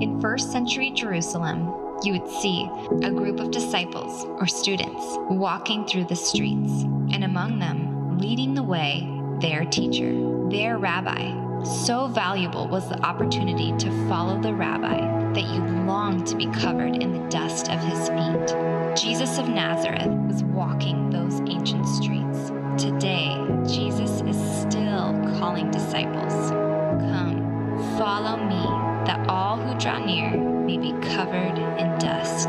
[0.00, 2.68] In first century Jerusalem, you would see
[3.02, 8.62] a group of disciples or students walking through the streets, and among them, leading the
[8.62, 9.08] way,
[9.40, 10.12] their teacher,
[10.50, 11.32] their rabbi.
[11.64, 15.00] So valuable was the opportunity to follow the rabbi
[15.32, 18.96] that you longed to be covered in the dust of his feet.
[18.96, 22.50] Jesus of Nazareth was walking those ancient streets.
[22.76, 23.34] Today,
[23.66, 30.90] Jesus is still calling disciples Come, follow me, that all who draw near may be
[31.14, 32.48] covered in dust.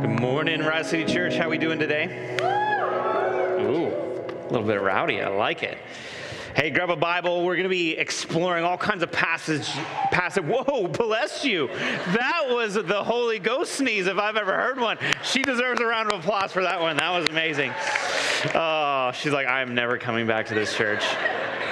[0.00, 1.34] Good morning, Rise City Church.
[1.34, 2.36] How we doing today?
[3.60, 5.20] Ooh, a little bit rowdy.
[5.20, 5.76] I like it.
[6.54, 7.44] Hey, grab a Bible.
[7.44, 9.66] We're going to be exploring all kinds of passage.
[10.12, 10.44] Passage.
[10.44, 11.66] Whoa, bless you.
[11.66, 14.98] That was the Holy Ghost sneeze if I've ever heard one.
[15.24, 16.98] She deserves a round of applause for that one.
[16.98, 17.72] That was amazing.
[18.54, 21.02] Oh, she's like, I'm never coming back to this church.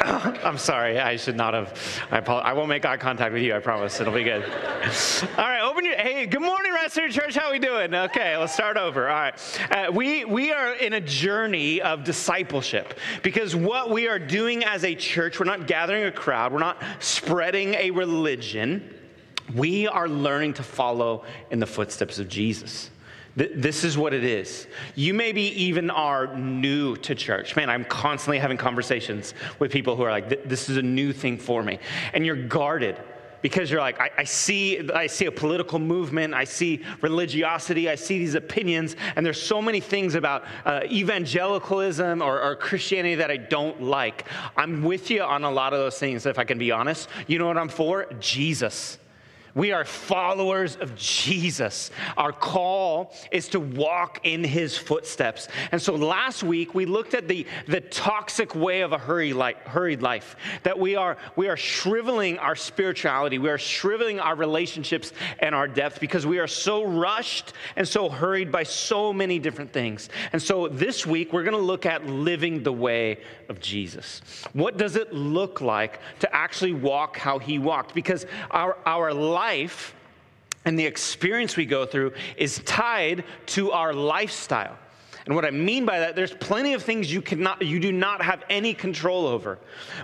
[0.44, 0.98] I'm sorry.
[0.98, 1.78] I should not have.
[2.10, 2.18] I.
[2.18, 3.54] I won't make eye contact with you.
[3.54, 4.00] I promise.
[4.00, 4.42] It'll be good.
[5.38, 5.60] All right.
[5.62, 5.94] Open your.
[5.94, 7.36] Hey, good morning, Rise City Church.
[7.36, 7.94] How we doing?
[7.94, 9.08] Okay, let's start over.
[9.08, 9.60] All right.
[9.70, 14.82] Uh, we we are in a journey of discipleship because what we are doing as
[14.82, 16.52] a church, we're not gathering a crowd.
[16.52, 18.98] We're not spreading a religion.
[19.54, 22.90] We are learning to follow in the footsteps of Jesus.
[23.34, 24.66] This is what it is.
[24.94, 27.56] You maybe even are new to church.
[27.56, 31.38] Man, I'm constantly having conversations with people who are like, this is a new thing
[31.38, 31.78] for me.
[32.12, 33.00] And you're guarded
[33.40, 37.96] because you're like, I, I, see, I see a political movement, I see religiosity, I
[37.96, 43.30] see these opinions, and there's so many things about uh, evangelicalism or, or Christianity that
[43.30, 44.26] I don't like.
[44.56, 47.08] I'm with you on a lot of those things, if I can be honest.
[47.26, 48.06] You know what I'm for?
[48.20, 48.98] Jesus.
[49.54, 51.90] We are followers of Jesus.
[52.16, 55.48] Our call is to walk in his footsteps.
[55.72, 59.56] And so last week we looked at the, the toxic way of a hurried life,
[59.66, 65.12] hurried life that we are, we are shriveling our spirituality, we are shriveling our relationships
[65.40, 69.70] and our depth because we are so rushed and so hurried by so many different
[69.72, 70.08] things.
[70.32, 73.18] And so this week we're going to look at living the way
[73.50, 74.22] of Jesus.
[74.54, 77.94] What does it look like to actually walk how he walked?
[77.94, 79.94] Because our, our life life
[80.64, 84.78] and the experience we go through is tied to our lifestyle.
[85.26, 88.22] And what I mean by that, there's plenty of things you cannot, you do not
[88.22, 89.58] have any control over.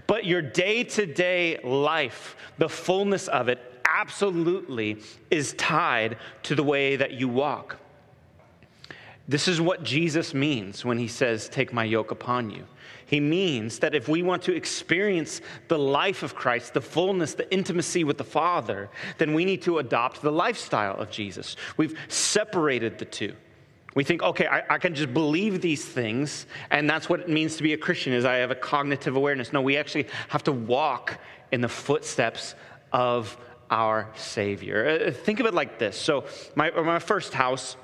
[0.07, 4.99] But your day to day life, the fullness of it, absolutely
[5.31, 7.77] is tied to the way that you walk.
[9.29, 12.65] This is what Jesus means when he says, Take my yoke upon you.
[13.09, 17.51] He means that if we want to experience the life of Christ, the fullness, the
[17.51, 21.57] intimacy with the Father, then we need to adopt the lifestyle of Jesus.
[21.79, 23.35] We've separated the two.
[23.95, 27.57] We think, okay, I, I, can just believe these things, and that's what it means
[27.57, 29.55] to be a Christian, is I have a cognitive awareness.
[29.55, 31.19] No, we actually have to walk
[31.51, 32.55] in the footsteps
[32.93, 33.39] of
[33.71, 35.07] our Savior.
[35.07, 35.99] Uh, think of it like this.
[35.99, 37.79] So, my, my first house,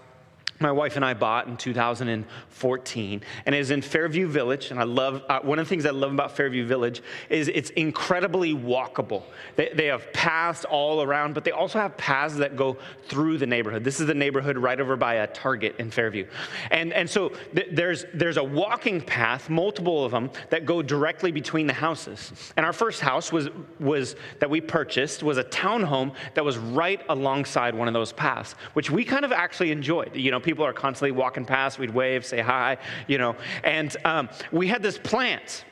[0.61, 4.71] my wife and I bought in 2014, and it is in Fairview Village.
[4.71, 7.71] And I love uh, one of the things I love about Fairview Village is it's
[7.71, 9.25] incredibly walkable.
[9.57, 12.79] They, they, have paths all around, but they also have paths that go
[13.09, 13.83] through the neighborhood.
[13.83, 16.27] This is the neighborhood right over by a Target in Fairview,
[16.71, 21.33] and and so th- there's there's a walking path, multiple of them that go directly
[21.33, 22.33] between the houses.
[22.57, 23.49] And our first house was
[23.81, 28.55] was that we purchased was a townhome that was right alongside one of those paths,
[28.75, 30.15] which we kind of actually enjoyed.
[30.15, 31.79] You know people are constantly walking past.
[31.79, 32.77] We'd wave, say hi,
[33.09, 33.35] you know.
[33.65, 35.65] And um, we had this plant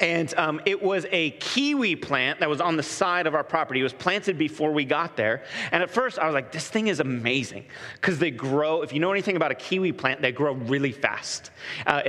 [0.00, 3.78] and um, it was a kiwi plant that was on the side of our property.
[3.78, 5.44] It was planted before we got there.
[5.70, 8.82] And at first, I was like, this thing is amazing because they grow.
[8.82, 11.52] If you know anything about a kiwi plant, they grow really fast.
[11.86, 12.02] Uh,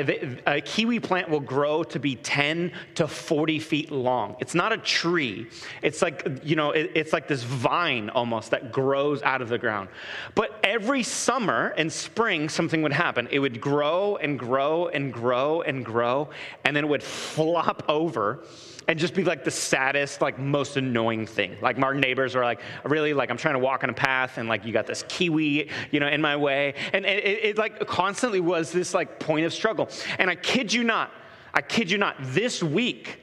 [0.47, 4.35] a kiwi plant will grow to be 10 to 40 feet long.
[4.40, 5.47] It's not a tree,
[5.84, 9.59] it's like, you know, it, it's like this vine almost that grows out of the
[9.59, 9.90] ground.
[10.34, 13.28] But every summer and spring, something would happen.
[13.29, 16.29] It would grow and grow and grow and grow,
[16.63, 18.43] and then it would flop over
[18.87, 21.55] and just be like the saddest, like most annoying thing.
[21.61, 24.47] Like our neighbors are like, really, like I'm trying to walk on a path and
[24.47, 26.75] like you got this kiwi, you know, in my way.
[26.93, 29.89] And it, it, it like constantly was this like point of struggle.
[30.19, 31.11] And I kid you not,
[31.53, 33.19] I kid you not, this week,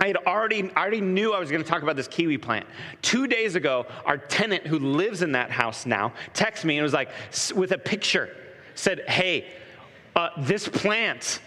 [0.00, 2.66] I had already, I already knew I was going to talk about this kiwi plant.
[3.02, 6.92] Two days ago, our tenant who lives in that house now texted me and was
[6.92, 7.10] like,
[7.54, 8.36] with a picture,
[8.74, 9.52] said, Hey,
[10.16, 11.40] uh, this plant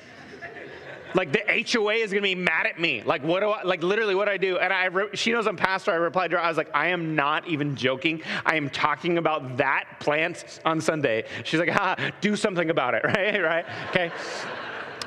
[1.15, 3.01] like the HOA is gonna be mad at me.
[3.03, 3.63] Like what do I?
[3.63, 4.57] Like literally what do I do?
[4.57, 5.91] And I, re- she knows I'm pastor.
[5.91, 6.43] I replied to her.
[6.43, 8.21] I was like, I am not even joking.
[8.45, 11.25] I am talking about that plant on Sunday.
[11.45, 13.41] She's like, ah, do something about it, right?
[13.41, 13.65] Right?
[13.89, 14.11] Okay.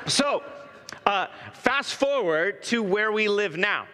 [0.07, 0.43] So,
[1.05, 3.85] uh, fast forward to where we live now.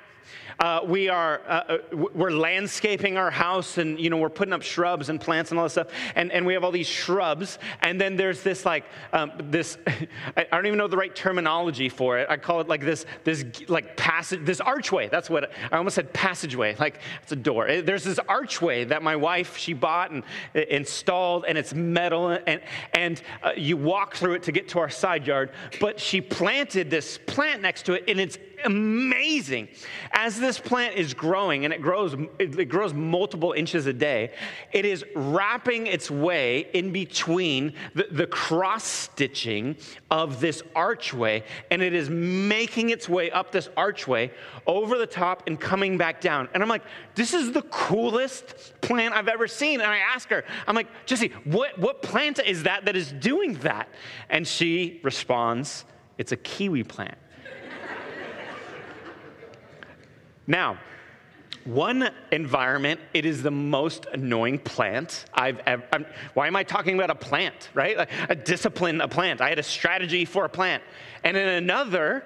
[0.60, 1.78] Uh, we are uh, uh
[2.14, 5.66] we're landscaping our house and you know we're putting up shrubs and plants and all
[5.66, 5.88] this stuff.
[6.16, 7.60] And, and we have all these shrubs.
[7.82, 9.78] And then there's this like um, this
[10.38, 12.28] I don't even know the right terminology for it.
[12.30, 15.10] I call it like this this like passage this archway.
[15.10, 16.76] That's what I almost said passageway.
[16.76, 17.82] Like it's a door.
[17.82, 20.24] There's this archway that my wife she bought and
[20.56, 22.62] uh, installed and it's metal and
[22.94, 25.52] and uh, you walk through it to get to our side yard.
[25.80, 29.70] But she planted this plant next to it and it's amazing.
[30.12, 34.32] As this plant is growing and it grows, it grows multiple inches a day,
[34.74, 39.78] it is wrapping its way in between the, the cross stitching
[40.12, 44.32] of this archway, and it is making its way up this archway
[44.68, 46.50] over the top and coming back down.
[46.54, 46.84] And I'm like,
[47.16, 49.82] this is the coolest plant I've ever seen.
[49.82, 53.54] And I ask her, I'm like, Jesse, what, what plant is that that is doing
[53.60, 53.90] that?
[54.30, 55.86] And she responds,
[56.18, 57.18] it's a kiwi plant.
[60.48, 60.80] Now,
[61.64, 65.84] one environment, it is the most annoying plant I've ever.
[65.92, 66.06] I'm,
[66.36, 68.08] why am I talking about a plant, right?
[68.30, 69.42] A, discipline, a plant.
[69.42, 70.84] I had a strategy for a plant.
[71.24, 72.24] And in another,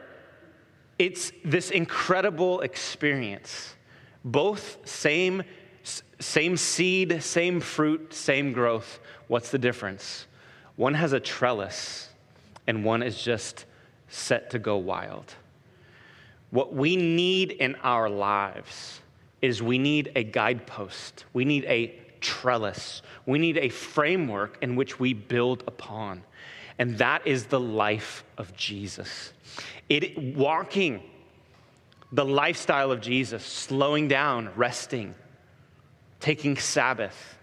[0.98, 3.76] it's this incredible experience.
[4.26, 5.44] Both same,
[6.20, 9.00] same seed, same fruit, same growth.
[9.30, 10.28] What's the difference?
[10.76, 12.10] One has a trellis,
[12.68, 13.66] and one is just
[14.10, 15.34] set to go wild.
[16.52, 19.02] What we need in our lives
[19.42, 25.00] is we need a guidepost, we need a trellis, we need a framework in which
[25.00, 26.24] we build upon.
[26.78, 29.34] And that is the life of Jesus.
[29.90, 31.04] It walking
[32.12, 35.14] the lifestyle of Jesus, slowing down, resting,
[36.20, 37.38] taking Sabbath,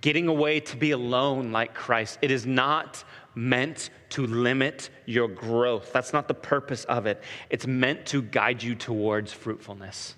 [0.00, 2.18] getting away to be alone like Christ.
[2.22, 5.92] It is not meant to limit your growth.
[5.92, 7.22] That's not the purpose of it.
[7.50, 10.14] It's meant to guide you towards fruitfulness.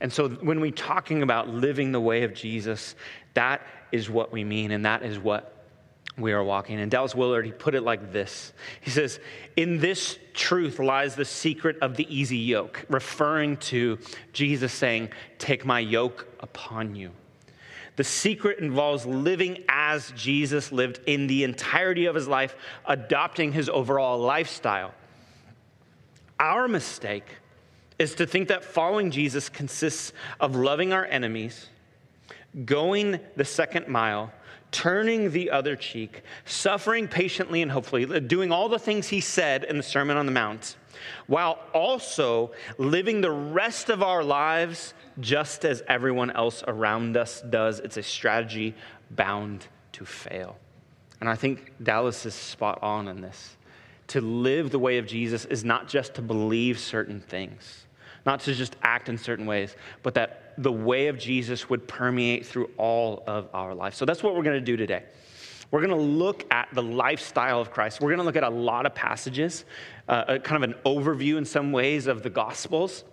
[0.00, 2.94] And so when we're talking about living the way of Jesus,
[3.34, 3.62] that
[3.92, 5.60] is what we mean, and that is what
[6.16, 6.80] we are walking.
[6.80, 9.20] And Dallas Willard, he put it like this He says,
[9.56, 13.98] In this truth lies the secret of the easy yoke, referring to
[14.32, 17.10] Jesus saying, Take my yoke upon you.
[17.96, 22.54] The secret involves living as Jesus lived in the entirety of his life,
[22.86, 24.94] adopting his overall lifestyle.
[26.38, 27.36] Our mistake
[27.98, 31.68] is to think that following Jesus consists of loving our enemies,
[32.64, 34.32] going the second mile,
[34.70, 39.76] turning the other cheek, suffering patiently and hopefully, doing all the things he said in
[39.76, 40.76] the Sermon on the Mount,
[41.26, 47.80] while also living the rest of our lives just as everyone else around us does.
[47.80, 48.74] It's a strategy
[49.10, 50.56] bound to fail.
[51.20, 53.56] And I think Dallas is spot on in this.
[54.08, 57.86] To live the way of Jesus is not just to believe certain things,
[58.26, 62.44] not to just act in certain ways, but that the way of Jesus would permeate
[62.44, 63.94] through all of our life.
[63.94, 65.04] So that's what we're going to do today.
[65.70, 68.00] We're going to look at the lifestyle of Christ.
[68.00, 69.64] We're going to look at a lot of passages,
[70.10, 73.04] uh, kind of an overview in some ways of the Gospels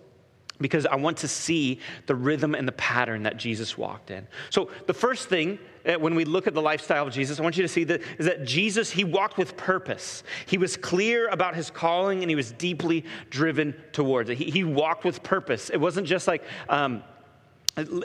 [0.60, 4.28] because I want to see the rhythm and the pattern that Jesus walked in.
[4.50, 7.58] So, the first thing uh, when we look at the lifestyle of Jesus, I want
[7.58, 10.24] you to see that is that Jesus, he walked with purpose.
[10.48, 14.38] He was clear about his calling and he was deeply driven towards it.
[14.38, 15.70] He, he walked with purpose.
[15.70, 17.04] It wasn't just like, um,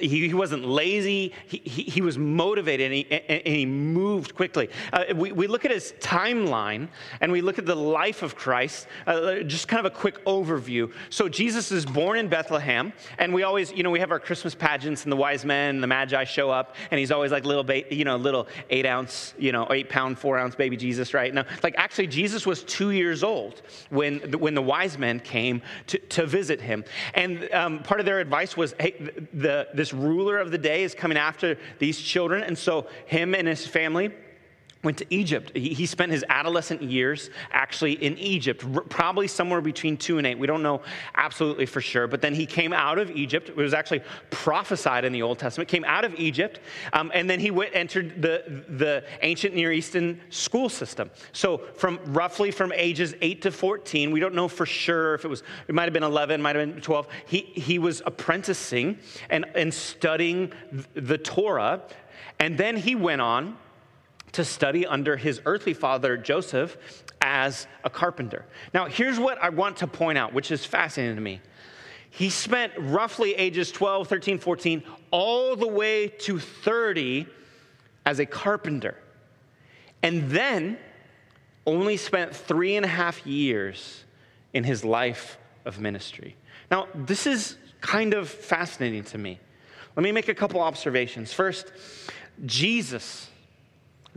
[0.01, 4.69] he, he wasn't lazy, he, he, he was motivated, and he, and he moved quickly.
[4.93, 6.89] Uh, we, we look at his timeline
[7.21, 10.93] and we look at the life of Christ, uh, just kind of a quick overview.
[11.11, 14.55] So, Jesus is born in Bethlehem, and we always, you know, we have our Christmas
[14.55, 17.65] pageants, and the wise men and the magi show up, and he's always like little,
[17.65, 21.33] ba- you know, little eight ounce, you know, eight pound, four ounce baby Jesus, right?
[21.33, 25.99] Now, like actually, Jesus was two years old when, when the wise men came to,
[25.99, 26.85] to visit him.
[27.15, 28.95] And um, part of their advice was, hey,
[29.33, 32.43] the this ruler of the day is coming after these children.
[32.43, 34.13] And so him and his family
[34.83, 35.57] went to Egypt.
[35.57, 40.39] He, spent his adolescent years actually in Egypt, probably somewhere between two and eight.
[40.39, 40.83] We don't know
[41.15, 42.07] absolutely for sure.
[42.07, 43.49] But then he came out of Egypt.
[43.49, 45.69] It was actually prophesied in the Old Testament.
[45.69, 46.61] Came out of Egypt,
[46.93, 51.11] um, and then he went, entered the, the ancient Near Eastern school system.
[51.33, 55.29] So from roughly from ages eight to 14, we don't know for sure if it
[55.29, 57.09] was, it might have been 11, might have been 12.
[57.27, 58.99] He, he was apprenticing
[59.31, 60.53] and, and studying
[60.95, 61.83] the Torah.
[62.41, 63.57] And then he went on
[64.33, 66.77] to study under his earthly father, Joseph,
[67.21, 68.45] as a carpenter.
[68.73, 71.41] Now, here's what I want to point out, which is fascinating to me.
[72.11, 77.27] He spent roughly ages 12, 13, 14, all the way to 30
[78.05, 78.97] as a carpenter.
[80.03, 80.79] And then
[81.67, 84.05] only spent three and a half years
[84.53, 86.37] in his life of ministry.
[86.71, 89.39] Now, this is kind of fascinating to me.
[89.97, 91.33] Let me make a couple observations.
[91.33, 91.73] First,
[92.47, 93.29] Jesus,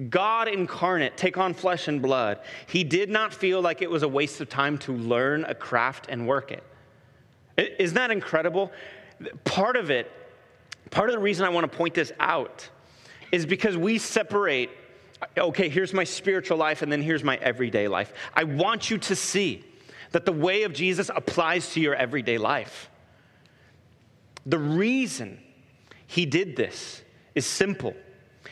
[0.10, 4.08] God incarnate, take on flesh and blood, he did not feel like it was a
[4.08, 6.64] waste of time to learn a craft and work it.
[7.80, 8.72] Isn't that incredible?
[9.46, 10.12] Part of it,
[10.92, 12.70] part of the reason I want to point this out
[13.32, 14.70] is because we separate
[15.38, 18.14] okay, here's my spiritual life, and then here's my everyday life.
[18.34, 19.64] I want you to see
[20.12, 22.90] that the way of Jesus applies to your everyday life.
[24.46, 25.40] The reason
[26.08, 27.02] he did this
[27.34, 27.96] is simple.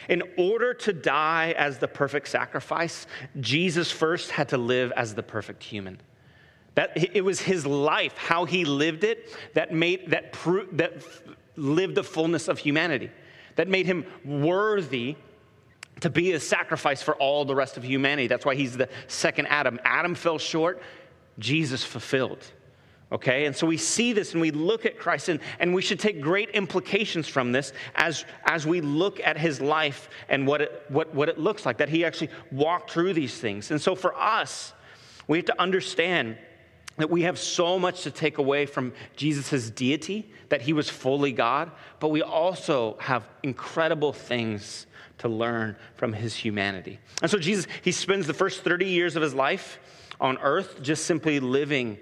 [0.09, 3.07] In order to die as the perfect sacrifice,
[3.39, 5.99] Jesus first had to live as the perfect human.
[6.75, 11.03] That it was his life, how he lived it, that made that pro- that
[11.55, 13.11] lived the fullness of humanity,
[13.55, 15.15] that made him worthy
[15.99, 18.27] to be a sacrifice for all the rest of humanity.
[18.27, 19.79] That's why he's the second Adam.
[19.83, 20.81] Adam fell short,
[21.37, 22.43] Jesus fulfilled.
[23.13, 25.99] Okay, and so we see this and we look at Christ, and, and we should
[25.99, 30.83] take great implications from this as, as we look at his life and what it,
[30.89, 33.69] what, what it looks like, that he actually walked through these things.
[33.69, 34.73] And so for us,
[35.27, 36.39] we have to understand
[36.97, 41.31] that we have so much to take away from Jesus' deity, that he was fully
[41.31, 44.87] God, but we also have incredible things
[45.19, 46.99] to learn from his humanity.
[47.21, 49.79] And so Jesus, he spends the first 30 years of his life
[50.19, 51.99] on earth just simply living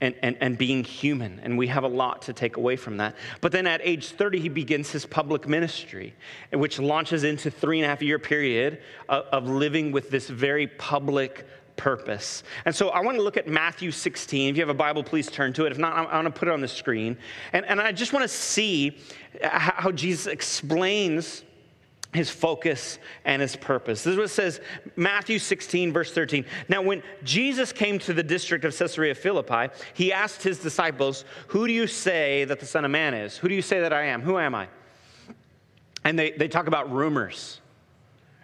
[0.00, 1.40] and, and, and being human.
[1.40, 3.14] And we have a lot to take away from that.
[3.40, 6.14] But then at age 30, he begins his public ministry,
[6.52, 10.66] which launches into three and a half year period of, of living with this very
[10.66, 11.46] public
[11.76, 12.42] purpose.
[12.64, 14.50] And so I want to look at Matthew 16.
[14.50, 15.72] If you have a Bible, please turn to it.
[15.72, 17.16] If not, I want to put it on the screen.
[17.52, 18.98] And, and I just want to see
[19.42, 21.42] how Jesus explains
[22.14, 24.04] his focus and his purpose.
[24.04, 24.60] This is what it says,
[24.96, 26.44] Matthew 16, verse 13.
[26.68, 31.66] Now, when Jesus came to the district of Caesarea Philippi, he asked his disciples, Who
[31.66, 33.36] do you say that the Son of Man is?
[33.36, 34.22] Who do you say that I am?
[34.22, 34.68] Who am I?
[36.04, 37.60] And they, they talk about rumors.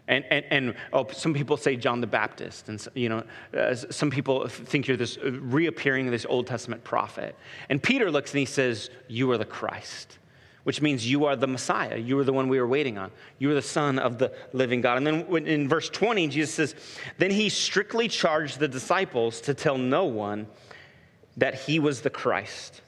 [0.09, 3.23] And, and, and oh, some people say John the Baptist, and you know,
[3.57, 7.37] uh, some people think you're this reappearing this Old Testament prophet.
[7.69, 10.19] And Peter looks and he says, "You are the Christ."
[10.71, 11.97] Which means you are the Messiah.
[11.97, 13.11] You are the one we were waiting on.
[13.41, 14.99] You are the Son of the living God.
[14.99, 16.77] And then in verse 20, Jesus says,
[17.19, 20.47] Then he strictly charged the disciples to tell no one
[21.37, 22.83] that he was the Christ.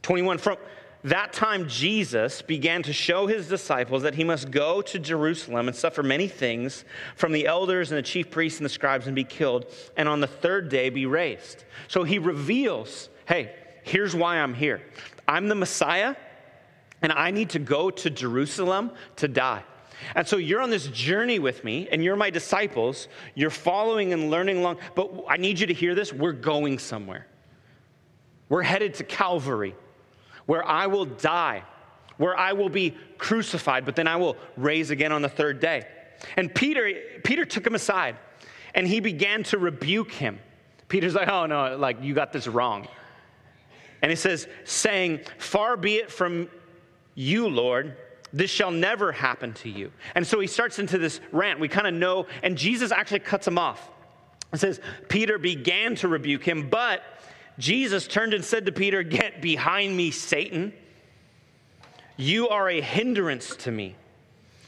[0.00, 0.56] 21, from
[1.04, 5.76] that time, Jesus began to show his disciples that he must go to Jerusalem and
[5.76, 9.24] suffer many things from the elders and the chief priests and the scribes and be
[9.24, 9.66] killed,
[9.98, 11.64] and on the third day be raised.
[11.88, 14.80] So he reveals, hey, here's why I'm here.
[15.28, 16.16] I'm the Messiah
[17.02, 19.64] and I need to go to Jerusalem to die.
[20.14, 23.08] And so you're on this journey with me, and you're my disciples.
[23.34, 26.12] You're following and learning along, but I need you to hear this.
[26.12, 27.26] We're going somewhere.
[28.48, 29.74] We're headed to Calvary,
[30.46, 31.62] where I will die,
[32.16, 35.86] where I will be crucified, but then I will raise again on the third day.
[36.36, 36.92] And Peter,
[37.24, 38.16] Peter took him aside,
[38.74, 40.38] and he began to rebuke him.
[40.88, 42.86] Peter's like, oh no, like you got this wrong.
[44.02, 46.50] And he says, saying, Far be it from
[47.14, 47.96] you, Lord,
[48.32, 49.92] this shall never happen to you.
[50.14, 51.60] And so he starts into this rant.
[51.60, 53.90] We kind of know, and Jesus actually cuts him off.
[54.52, 57.02] It says, Peter began to rebuke him, but
[57.58, 60.72] Jesus turned and said to Peter, Get behind me, Satan.
[62.16, 63.96] You are a hindrance to me.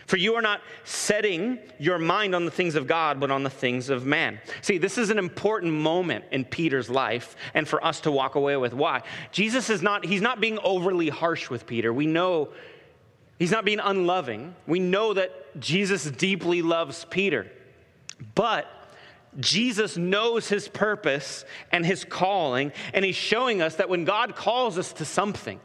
[0.06, 3.50] For you are not setting your mind on the things of God, but on the
[3.50, 4.40] things of man.
[4.60, 8.56] See, this is an important moment in Peter's life and for us to walk away
[8.56, 8.74] with.
[8.74, 9.02] Why?
[9.32, 11.92] Jesus is not, he's not being overly harsh with Peter.
[11.92, 12.50] We know
[13.38, 14.54] he's not being unloving.
[14.66, 17.50] We know that Jesus deeply loves Peter.
[18.34, 18.66] But
[19.40, 24.78] Jesus knows his purpose and his calling, and he's showing us that when God calls
[24.78, 25.60] us to something,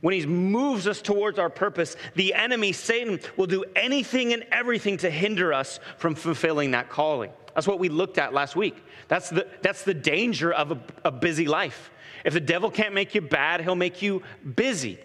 [0.00, 4.96] when he moves us towards our purpose, the enemy, Satan, will do anything and everything
[4.98, 7.30] to hinder us from fulfilling that calling.
[7.54, 8.76] That's what we looked at last week.
[9.08, 11.90] That's the, that's the danger of a, a busy life.
[12.24, 14.22] If the devil can't make you bad, he'll make you
[14.54, 14.98] busy.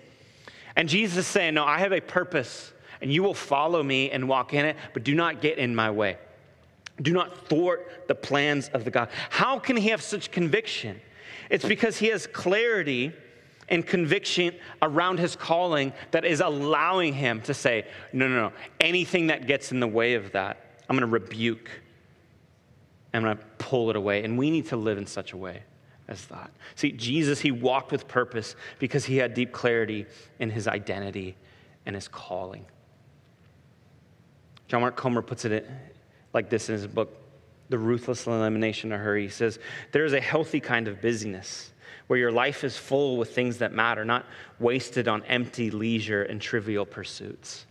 [0.75, 4.27] And Jesus is saying, No, I have a purpose, and you will follow me and
[4.27, 6.17] walk in it, but do not get in my way.
[7.01, 9.09] Do not thwart the plans of the God.
[9.29, 11.01] How can he have such conviction?
[11.49, 13.13] It's because he has clarity
[13.69, 19.27] and conviction around his calling that is allowing him to say, no, no, no, anything
[19.27, 21.69] that gets in the way of that, I'm going to rebuke.
[23.13, 24.23] I'm going to pull it away.
[24.23, 25.63] And we need to live in such a way
[26.07, 26.51] as that.
[26.75, 30.05] See, Jesus, he walked with purpose because he had deep clarity
[30.39, 31.35] in his identity
[31.85, 32.65] and his calling.
[34.67, 35.69] John Mark Comer puts it
[36.33, 37.15] like this in his book,
[37.69, 39.23] The Ruthless Elimination of Hurry.
[39.23, 39.59] He says,
[39.91, 41.72] There is a healthy kind of busyness
[42.07, 44.25] where your life is full with things that matter, not
[44.59, 47.65] wasted on empty leisure and trivial pursuits.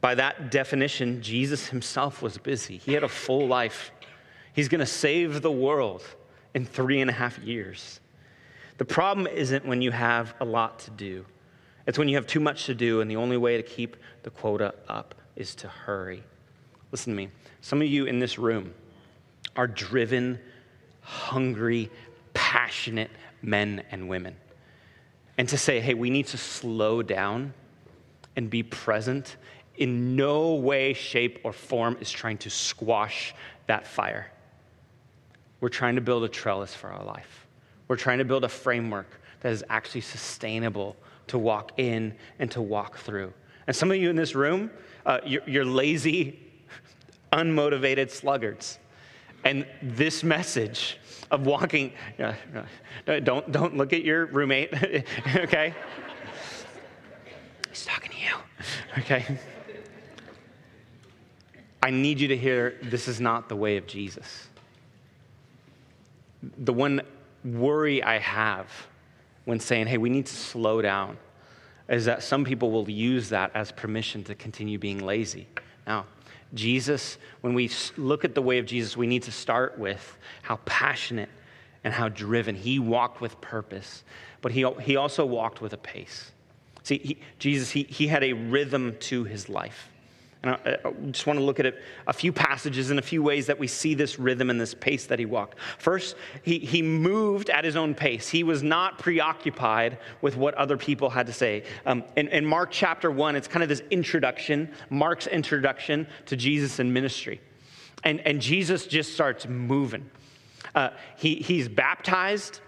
[0.00, 2.76] By that definition, Jesus himself was busy.
[2.76, 3.90] He had a full life.
[4.52, 6.02] He's going to save the world
[6.54, 8.00] in three and a half years.
[8.76, 11.24] The problem isn't when you have a lot to do,
[11.86, 14.30] it's when you have too much to do, and the only way to keep the
[14.30, 16.22] quota up is to hurry.
[16.92, 17.28] Listen to me.
[17.60, 18.72] Some of you in this room
[19.56, 20.38] are driven,
[21.02, 21.90] hungry,
[22.34, 23.10] passionate
[23.42, 24.36] men and women.
[25.38, 27.54] And to say, hey, we need to slow down
[28.36, 29.36] and be present
[29.76, 33.34] in no way, shape, or form is trying to squash
[33.66, 34.30] that fire.
[35.60, 37.46] We're trying to build a trellis for our life.
[37.88, 42.62] We're trying to build a framework that is actually sustainable to walk in and to
[42.62, 43.32] walk through.
[43.66, 44.70] And some of you in this room,
[45.06, 46.38] uh, you're, you're lazy,
[47.32, 48.78] unmotivated sluggards.
[49.44, 50.98] And this message
[51.30, 52.32] of walking, uh,
[53.20, 54.72] don't, don't look at your roommate,
[55.36, 55.74] okay?
[57.68, 59.38] He's talking to you, okay?
[61.82, 64.48] I need you to hear this is not the way of Jesus.
[66.58, 67.02] The one
[67.44, 68.68] worry I have
[69.44, 71.18] when saying, hey, we need to slow down,
[71.88, 75.46] is that some people will use that as permission to continue being lazy.
[75.86, 76.06] Now,
[76.54, 80.56] Jesus, when we look at the way of Jesus, we need to start with how
[80.64, 81.28] passionate
[81.82, 82.54] and how driven.
[82.54, 84.04] He walked with purpose,
[84.40, 86.32] but he, he also walked with a pace.
[86.82, 89.88] See, he, Jesus, he, he had a rhythm to his life.
[90.44, 93.22] And I, I just want to look at it, a few passages in a few
[93.22, 95.58] ways that we see this rhythm and this pace that he walked.
[95.78, 98.28] First, he, he moved at his own pace.
[98.28, 101.64] He was not preoccupied with what other people had to say.
[101.86, 106.78] Um, in, in Mark chapter 1, it's kind of this introduction, Mark's introduction to Jesus
[106.78, 107.40] and ministry.
[108.02, 110.10] And, and Jesus just starts moving.
[110.74, 112.60] Uh, he, he's baptized.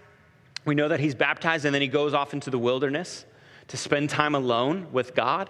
[0.65, 3.25] We know that he's baptized, and then he goes off into the wilderness
[3.67, 5.47] to spend time alone with God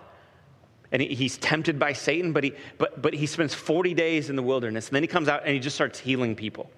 [0.91, 4.43] and he's tempted by Satan, but he, but, but he spends 40 days in the
[4.43, 4.87] wilderness.
[4.87, 6.69] And then he comes out and he just starts healing people.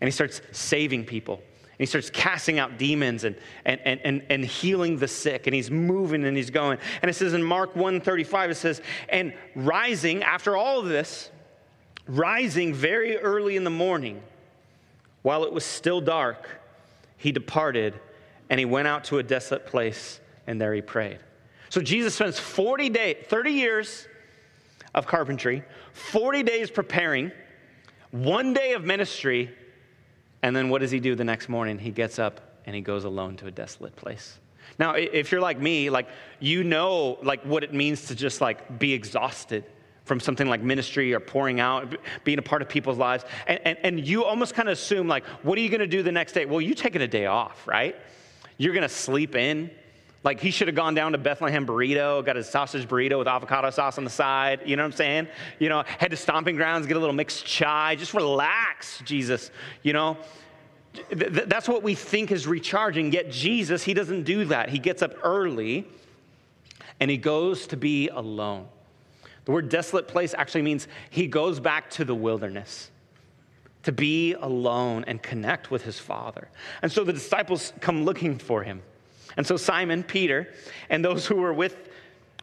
[0.00, 1.34] And he starts saving people.
[1.34, 5.46] And he starts casting out demons and, and, and, and, and healing the sick.
[5.46, 6.78] And he's moving and he's going.
[7.02, 11.30] And it says in Mark 1.35, it says, and rising, after all of this,
[12.08, 14.22] rising very early in the morning,
[15.22, 16.48] while it was still dark,
[17.16, 17.94] he departed
[18.50, 21.18] and he went out to a desolate place and there he prayed.
[21.76, 24.08] So Jesus spends 40 days, 30 years
[24.94, 25.62] of carpentry,
[25.92, 27.32] 40 days preparing,
[28.12, 29.54] one day of ministry,
[30.42, 31.78] and then what does he do the next morning?
[31.78, 34.38] He gets up and he goes alone to a desolate place.
[34.78, 36.08] Now, if you're like me, like
[36.40, 39.62] you know like what it means to just like be exhausted
[40.06, 43.22] from something like ministry or pouring out, being a part of people's lives.
[43.46, 46.10] And, and, and you almost kind of assume, like, what are you to do the
[46.10, 46.46] next day?
[46.46, 47.96] Well, you're taking a day off, right?
[48.56, 49.70] You're to sleep in.
[50.26, 53.70] Like he should have gone down to Bethlehem burrito, got his sausage burrito with avocado
[53.70, 54.60] sauce on the side.
[54.66, 55.28] You know what I'm saying?
[55.60, 57.94] You know, head to stomping grounds, get a little mixed chai.
[57.94, 59.52] Just relax, Jesus.
[59.84, 60.16] You know,
[61.10, 63.12] that's what we think is recharging.
[63.12, 64.68] Yet Jesus, he doesn't do that.
[64.68, 65.86] He gets up early
[66.98, 68.66] and he goes to be alone.
[69.44, 72.90] The word desolate place actually means he goes back to the wilderness
[73.84, 76.48] to be alone and connect with his father.
[76.82, 78.82] And so the disciples come looking for him.
[79.36, 80.52] And so Simon, Peter,
[80.88, 81.76] and those who were with,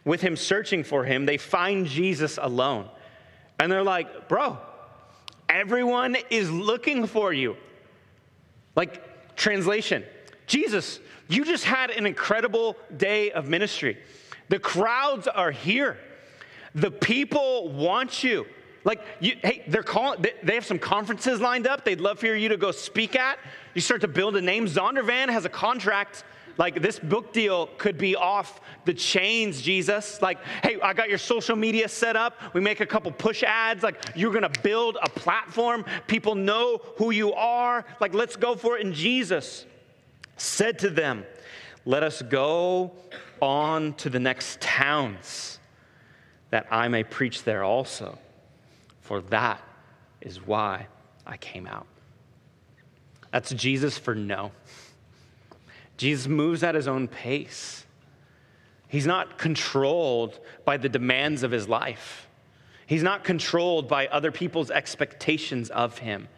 [0.04, 2.88] with him searching for him, they find Jesus alone.
[3.58, 4.58] And they're like, bro,
[5.48, 7.56] everyone is looking for you.
[8.76, 10.04] Like, translation
[10.46, 13.96] Jesus, you just had an incredible day of ministry.
[14.48, 15.96] The crowds are here.
[16.74, 18.46] The people want you.
[18.84, 22.50] Like, you, hey, they're calling, they have some conferences lined up they'd love for you
[22.50, 23.38] to go speak at.
[23.72, 24.66] You start to build a name.
[24.66, 26.24] Zondervan has a contract
[26.56, 30.20] like this book deal could be off the chains, Jesus.
[30.22, 32.38] Like, hey, I got your social media set up.
[32.54, 33.82] We make a couple push ads.
[33.82, 35.84] Like, you're going to build a platform.
[36.06, 37.84] People know who you are.
[38.00, 38.84] Like, let's go for it.
[38.84, 39.66] And Jesus
[40.36, 41.24] said to them,
[41.84, 42.92] Let us go
[43.40, 45.58] on to the next towns
[46.50, 48.18] that I may preach there also.
[49.00, 49.60] For that
[50.20, 50.86] is why
[51.26, 51.86] I came out.
[53.32, 54.52] That's Jesus for no.
[55.96, 57.84] Jesus moves at his own pace.
[58.88, 62.28] He's not controlled by the demands of his life.
[62.86, 66.28] He's not controlled by other people's expectations of him.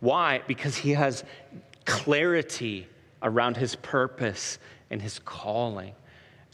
[0.00, 0.42] Why?
[0.46, 1.24] Because he has
[1.84, 2.88] clarity
[3.22, 4.58] around his purpose
[4.90, 5.94] and his calling.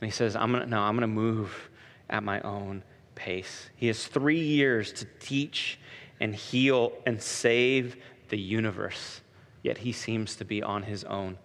[0.01, 1.71] And he says, I'm gonna, no, I'm going to move
[2.09, 2.83] at my own
[3.15, 3.71] pace.
[3.77, 5.79] He has three years to teach
[6.21, 7.97] and heal and save
[8.29, 9.23] the universe.
[9.63, 11.37] yet he seems to be on his own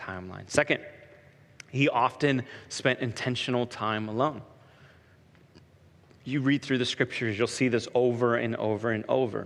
[0.00, 0.48] timeline.
[0.48, 0.80] Second,
[1.70, 4.42] he often spent intentional time alone.
[6.24, 9.42] You read through the scriptures, you'll see this over and over and over.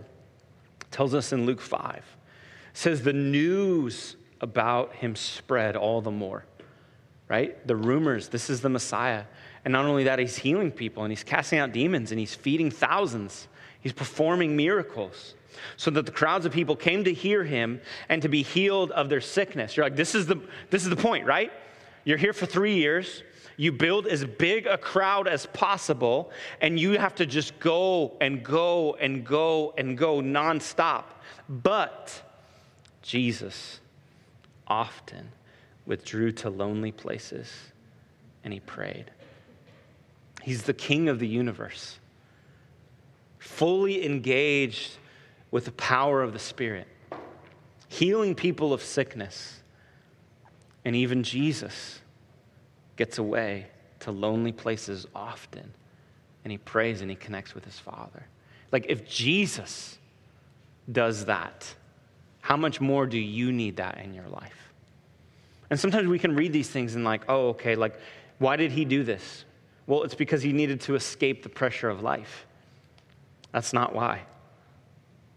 [0.80, 1.96] It tells us in Luke 5.
[1.96, 2.02] It
[2.72, 6.44] says the news about him spread all the more.
[7.28, 7.66] Right?
[7.66, 9.24] The rumors, this is the Messiah.
[9.64, 12.70] And not only that, he's healing people and he's casting out demons and he's feeding
[12.70, 13.48] thousands.
[13.84, 15.34] He's performing miracles
[15.76, 19.08] so that the crowds of people came to hear him and to be healed of
[19.08, 19.76] their sickness.
[19.76, 21.52] You're like, this is the, this is the point, right?
[22.02, 23.22] You're here for three years.
[23.56, 28.42] You build as big a crowd as possible, and you have to just go and
[28.42, 31.04] go and go and go nonstop.
[31.48, 32.20] But
[33.02, 33.80] Jesus
[34.66, 35.30] often
[35.86, 37.52] withdrew to lonely places
[38.42, 39.10] and he prayed.
[40.42, 41.98] He's the king of the universe,
[43.44, 44.92] fully engaged
[45.50, 46.88] with the power of the Spirit,
[47.88, 49.60] healing people of sickness.
[50.84, 52.00] And even Jesus
[52.96, 53.66] gets away
[54.00, 55.72] to lonely places often,
[56.42, 58.26] and he prays and he connects with his Father.
[58.72, 59.98] Like, if Jesus
[60.90, 61.72] does that,
[62.40, 64.72] how much more do you need that in your life?
[65.70, 67.98] And sometimes we can read these things and, like, oh, okay, like,
[68.38, 69.44] why did he do this?
[69.86, 72.46] Well, it's because he needed to escape the pressure of life.
[73.54, 74.22] That's not why.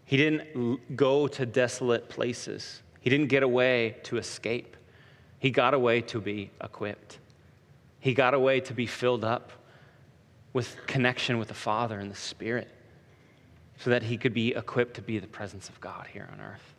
[0.04, 2.82] He didn't go to desolate places.
[3.00, 4.76] He didn't get away to escape.
[5.38, 7.20] He got away to be equipped.
[8.00, 9.52] He got away to be filled up
[10.52, 12.68] with connection with the Father and the Spirit
[13.78, 16.74] so that he could be equipped to be the presence of God here on earth.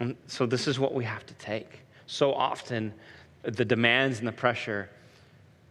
[0.00, 1.80] And so, this is what we have to take.
[2.06, 2.92] So often,
[3.44, 4.90] the demands and the pressure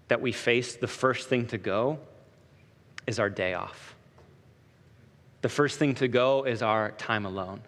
[0.07, 1.99] that we face, the first thing to go
[3.07, 3.95] is our day off.
[5.41, 7.61] The first thing to go is our time alone.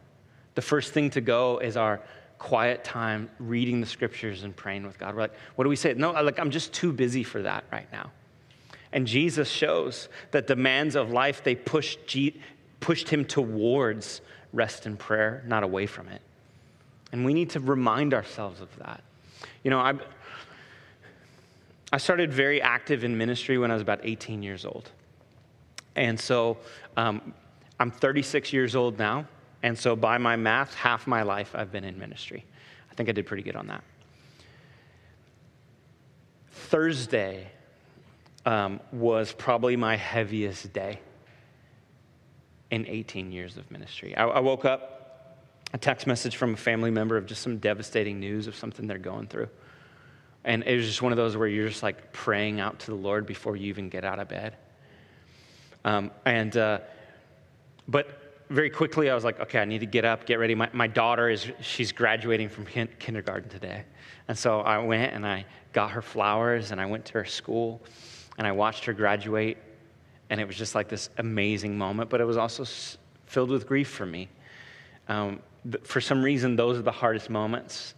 [0.55, 2.01] The first thing to go is our
[2.38, 5.15] quiet time reading the scriptures and praying with God.
[5.15, 5.93] We're like, what do we say?
[5.93, 8.12] No, like, I'm just too busy for that right now.
[8.91, 12.41] And Jesus shows that demands of life, they pushed, G-
[12.79, 16.21] pushed him towards rest and prayer, not away from it.
[17.12, 19.03] And we need to remind ourselves of that.
[19.63, 19.93] You know, I,
[21.93, 24.89] I started very active in ministry when I was about 18 years old.
[25.95, 26.57] And so
[26.97, 27.34] um,
[27.81, 29.25] I'm 36 years old now,
[29.63, 32.45] and so by my math, half my life I've been in ministry.
[32.91, 33.83] I think I did pretty good on that.
[36.51, 37.47] Thursday
[38.45, 40.99] um, was probably my heaviest day
[42.69, 44.15] in 18 years of ministry.
[44.15, 45.39] I, I woke up,
[45.73, 48.99] a text message from a family member of just some devastating news of something they're
[48.99, 49.49] going through.
[50.43, 52.95] And it was just one of those where you're just like praying out to the
[52.95, 54.55] Lord before you even get out of bed.
[55.83, 56.81] Um, and uh,
[57.91, 60.56] but very quickly, I was like, okay, I need to get up, get ready.
[60.56, 63.84] My, my daughter is, she's graduating from kin- kindergarten today.
[64.27, 67.82] And so I went and I got her flowers and I went to her school
[68.38, 69.58] and I watched her graduate.
[70.30, 72.65] And it was just like this amazing moment, but it was also
[73.25, 74.30] filled with grief for me.
[75.08, 75.41] Um,
[75.84, 77.95] for some reason, those are the hardest moments.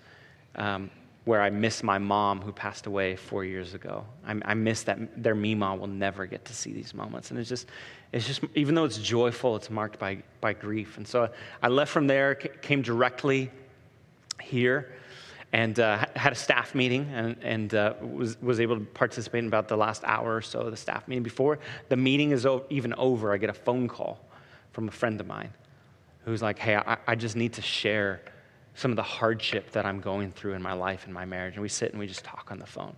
[0.56, 0.90] Um,
[1.26, 4.04] where I miss my mom who passed away four years ago.
[4.26, 7.32] I, I miss that their Mima will never get to see these moments.
[7.32, 7.68] And it's just,
[8.12, 10.98] it's just, even though it's joyful, it's marked by, by grief.
[10.98, 11.30] And so
[11.62, 13.52] I left from there, came directly
[14.42, 14.94] here,
[15.54, 19.48] and uh, had a staff meeting and, and uh, was, was able to participate in
[19.48, 21.24] about the last hour or so of the staff meeting.
[21.24, 21.60] Before
[21.90, 24.20] the meeting is even over, I get a phone call
[24.74, 25.52] from a friend of mine
[26.26, 28.22] who's like, hey, I, I just need to share
[28.76, 31.54] some of the hardship that I'm going through in my life and my marriage.
[31.54, 32.96] And we sit and we just talk on the phone.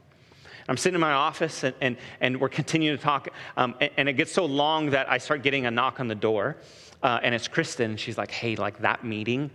[0.68, 3.28] I'm sitting in my office and, and, and we're continuing to talk.
[3.56, 6.16] Um, and, and, it gets so long that I start getting a knock on the
[6.16, 6.58] door.
[7.04, 7.98] Uh, and it's Kristen.
[7.98, 9.52] She's like, hey, like that meeting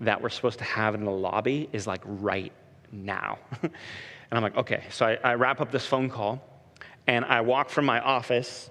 [0.00, 2.52] that we're supposed to have in the lobby is like right
[2.92, 3.38] now.
[3.62, 3.72] and
[4.32, 4.84] I'm like, okay.
[4.90, 6.42] So I, I wrap up this phone call
[7.06, 8.70] and I walk from my office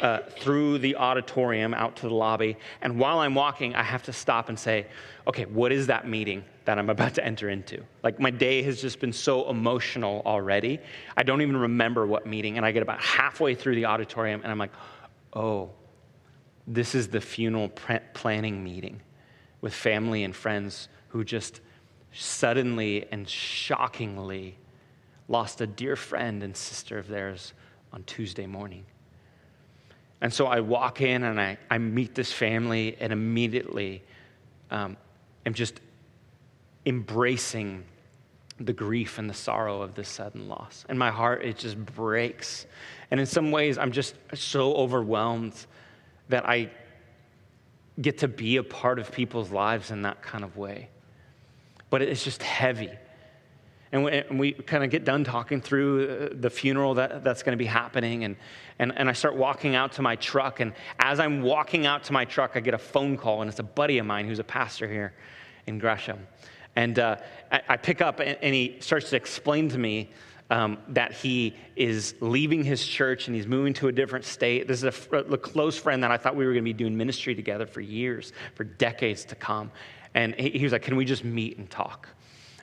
[0.00, 2.56] uh, through the auditorium out to the lobby.
[2.80, 4.86] And while I'm walking, I have to stop and say,
[5.26, 7.84] okay, what is that meeting that I'm about to enter into?
[8.02, 10.78] Like, my day has just been so emotional already.
[11.16, 12.56] I don't even remember what meeting.
[12.56, 14.72] And I get about halfway through the auditorium, and I'm like,
[15.34, 15.70] oh,
[16.66, 19.00] this is the funeral planning meeting
[19.60, 21.60] with family and friends who just
[22.12, 24.56] suddenly and shockingly
[25.28, 27.52] lost a dear friend and sister of theirs
[27.92, 28.84] on Tuesday morning.
[30.20, 34.02] And so I walk in and I, I meet this family, and immediately
[34.70, 34.96] um,
[35.46, 35.80] am just
[36.84, 37.84] embracing
[38.58, 40.84] the grief and the sorrow of this sudden loss.
[40.88, 42.66] And my heart, it just breaks.
[43.10, 45.54] And in some ways, I'm just so overwhelmed
[46.28, 46.70] that I
[48.00, 50.90] get to be a part of people's lives in that kind of way.
[51.90, 52.90] but it's just heavy.
[53.92, 57.52] And we, we kind of get done talking through uh, the funeral that, that's going
[57.52, 58.24] to be happening.
[58.24, 58.36] And,
[58.78, 60.60] and, and I start walking out to my truck.
[60.60, 63.58] And as I'm walking out to my truck, I get a phone call, and it's
[63.58, 65.12] a buddy of mine who's a pastor here
[65.66, 66.26] in Gresham.
[66.76, 67.16] And uh,
[67.50, 70.10] I, I, pick up, and, and, he starts to explain to me
[70.50, 74.68] um, that he is leaving his church and he's moving to a different state.
[74.68, 76.96] This is a, a close friend that I thought we were going to be doing
[76.96, 79.72] ministry together for years, for decades to come.
[80.14, 82.08] And he, he was like, Can we just meet and talk?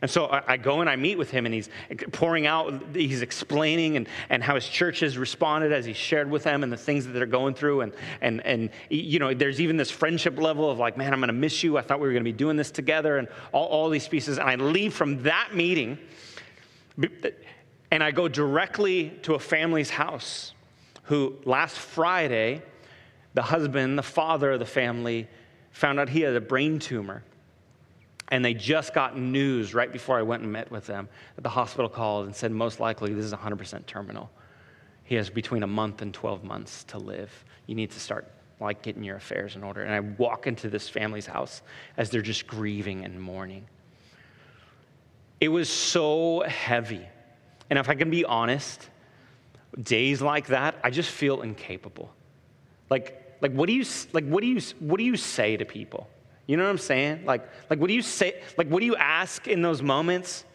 [0.02, 1.70] And so I, go and I meet with him, and he's
[2.12, 6.44] pouring out, he's explaining and, and how his church has responded as he shared with
[6.44, 7.82] them and the things that they're going through.
[7.82, 11.30] And, and, and you know, there's even this friendship level of like, man, I'm going
[11.30, 11.78] to miss you.
[11.78, 14.38] I thought we were going to be doing this together, and all, all these pieces.
[14.38, 15.98] And I leave from that meeting,
[17.90, 20.54] and I go directly to a family's house
[21.04, 22.62] who last Friday,
[23.34, 25.28] the husband, the father of the family,
[25.72, 27.24] found out he had a brain tumor.
[28.30, 31.50] And they just got news right before I went and met with them that the
[31.50, 34.30] hospital called and said, most likely this is 100% terminal.
[35.04, 37.32] He has between a month and 12 months to live.
[37.68, 39.84] You need to start like getting your affairs in order.
[39.84, 41.62] And I walk into this family's house
[41.96, 43.66] as they're just grieving and mourning.
[45.40, 47.08] It was so heavy.
[47.70, 48.90] And if I can be honest,
[49.82, 52.12] days like that, I just feel incapable.
[52.90, 56.10] Like, like what do you like what do you what do you say to people?
[56.48, 57.26] You know what I'm saying?
[57.26, 58.42] Like, like what do you say?
[58.58, 60.46] Like, what do you ask in those moments?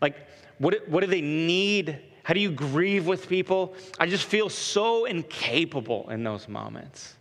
[0.00, 0.16] Like,
[0.58, 1.98] what, what do they need?
[2.22, 3.74] How do you grieve with people?
[4.00, 7.14] I just feel so incapable in those moments.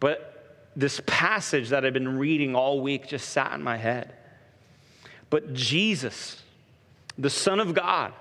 [0.00, 4.14] But this passage that I've been reading all week just sat in my head.
[5.28, 6.42] But Jesus,
[7.18, 8.12] the Son of God,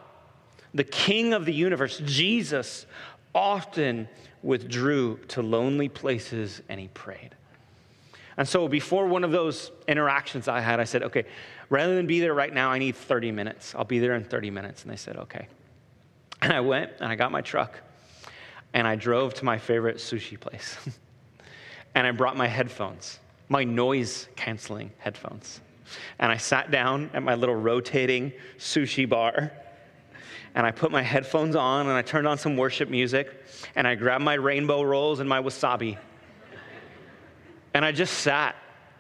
[0.74, 2.86] the King of the universe, Jesus
[3.34, 4.08] often
[4.42, 7.36] withdrew to lonely places and he prayed.
[8.38, 11.26] And so before one of those interactions I had, I said, okay,
[11.70, 13.74] rather than be there right now, I need 30 minutes.
[13.76, 14.84] I'll be there in 30 minutes.
[14.84, 15.48] And they said, okay.
[16.42, 17.80] And I went and I got my truck
[18.74, 20.78] and I drove to my favorite sushi place.
[21.96, 25.62] and I brought my headphones, my noise canceling headphones.
[26.20, 29.52] And I sat down at my little rotating sushi bar
[30.56, 33.44] and I put my headphones on and I turned on some worship music
[33.76, 35.98] and I grabbed my rainbow rolls and my wasabi
[37.76, 38.56] and I just sat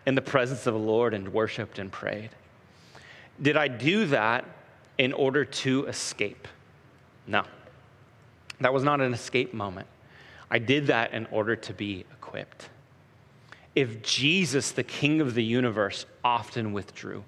[0.05, 2.31] in the presence of the Lord and worshiped and prayed.
[3.41, 4.43] Did I do that
[4.97, 6.45] in order to escape?
[7.25, 7.45] No.
[8.59, 9.87] That was not an escape moment.
[10.51, 12.67] I did that in order to be equipped.
[13.75, 17.23] If Jesus, the King of the universe, often withdrew,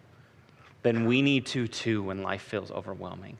[0.83, 3.37] then we need to too when life feels overwhelming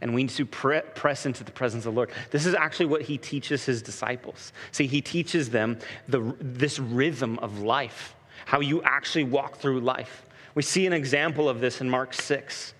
[0.00, 2.10] and we need to pre- press into the presence of the Lord.
[2.30, 4.52] This is actually what he teaches his disciples.
[4.70, 8.14] See, he teaches them the, this rhythm of life,
[8.46, 10.24] how you actually walk through life.
[10.54, 12.74] We see an example of this in Mark 6.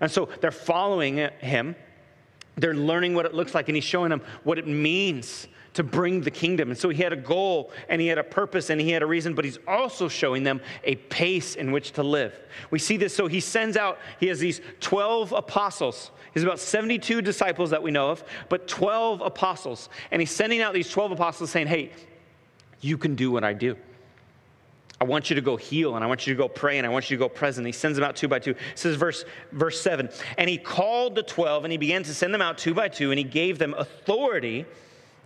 [0.00, 1.76] And so they're following him,
[2.56, 6.20] they're learning what it looks like, and he's showing them what it means to bring
[6.20, 6.70] the kingdom.
[6.70, 9.06] And so he had a goal and he had a purpose and he had a
[9.06, 12.38] reason, but he's also showing them a pace in which to live.
[12.70, 13.14] We see this.
[13.14, 16.10] So he sends out, he has these 12 apostles.
[16.34, 19.88] He's about 72 disciples that we know of, but 12 apostles.
[20.10, 21.92] And he's sending out these 12 apostles saying, hey,
[22.80, 23.76] you can do what I do.
[25.00, 26.90] I want you to go heal and I want you to go pray and I
[26.90, 27.66] want you to go present.
[27.66, 28.52] He sends them out two by two.
[28.52, 30.08] It says verse, verse 7
[30.38, 33.10] And he called the 12 and he began to send them out two by two
[33.10, 34.64] and he gave them authority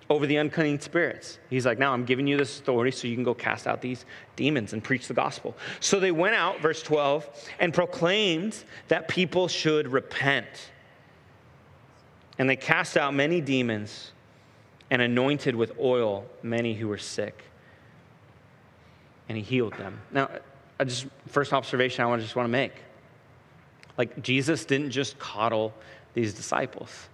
[0.09, 1.39] over the unclean spirits.
[1.51, 4.05] He's like, now I'm giving you this authority so you can go cast out these
[4.37, 5.57] demons and preach the gospel.
[5.81, 10.71] So they went out, verse 12, and proclaimed that people should repent.
[12.39, 14.13] And they cast out many demons
[14.91, 17.43] and anointed with oil many who were sick.
[19.29, 20.01] And he healed them.
[20.13, 20.31] Now,
[20.79, 22.73] I just first observation I want to just want to make.
[23.99, 25.75] Like Jesus didn't just coddle
[26.15, 27.09] these disciples.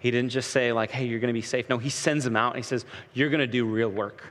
[0.00, 1.68] He didn't just say, like, hey, you're going to be safe.
[1.68, 2.84] No, he sends them out and he says,
[3.14, 4.24] you're going to do real work.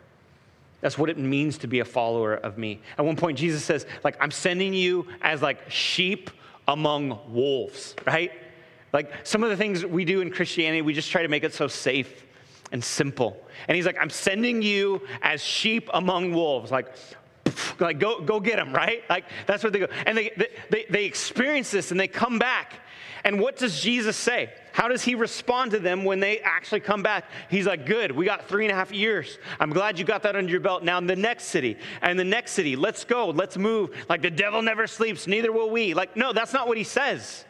[0.81, 2.81] That's what it means to be a follower of me.
[2.97, 6.31] At one point, Jesus says, like, I'm sending you as like sheep
[6.67, 8.31] among wolves, right?
[8.93, 11.53] Like some of the things we do in Christianity, we just try to make it
[11.53, 12.25] so safe
[12.71, 13.45] and simple.
[13.67, 16.71] And he's like, I'm sending you as sheep among wolves.
[16.71, 16.95] Like,
[17.79, 19.03] like go, go get them, right?
[19.09, 19.87] Like that's what they go.
[20.05, 20.31] And they,
[20.69, 22.73] they, they experience this and they come back
[23.23, 24.51] and what does Jesus say?
[24.71, 27.25] How does he respond to them when they actually come back?
[27.49, 29.37] He's like, Good, we got three and a half years.
[29.59, 30.83] I'm glad you got that under your belt.
[30.83, 33.91] Now, in the next city, and the next city, let's go, let's move.
[34.07, 35.93] Like the devil never sleeps, neither will we.
[35.93, 37.45] Like, no, that's not what he says.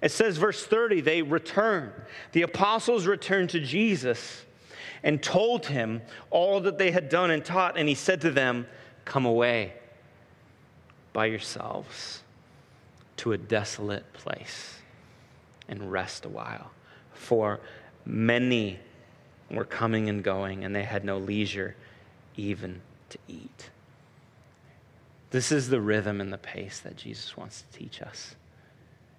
[0.00, 1.92] It says, verse 30, they return.
[2.32, 4.44] The apostles returned to Jesus
[5.04, 8.66] and told him all that they had done and taught, and he said to them,
[9.04, 9.74] Come away
[11.12, 12.21] by yourselves
[13.18, 14.76] to a desolate place
[15.68, 16.70] and rest a while.
[17.14, 17.60] For
[18.04, 18.78] many
[19.50, 21.76] were coming and going, and they had no leisure
[22.36, 23.70] even to eat.
[25.30, 28.34] This is the rhythm and the pace that Jesus wants to teach us.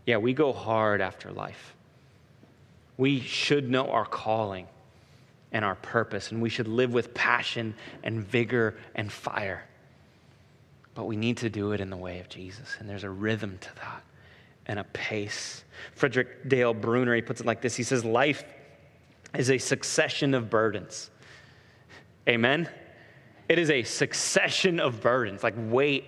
[0.06, 1.76] Yeah, we go hard after life.
[2.98, 4.68] We should know our calling
[5.52, 9.64] and our purpose, and we should live with passion and vigor and fire.
[10.96, 13.58] But we need to do it in the way of Jesus, and there's a rhythm
[13.62, 14.04] to that
[14.68, 15.64] and a pace.
[15.96, 18.44] Frederick Dale Bruner, he puts it like this He says, Life
[19.38, 21.10] is a succession of burdens.
[22.28, 22.70] Amen?
[23.50, 26.06] It is a succession of burdens, like weight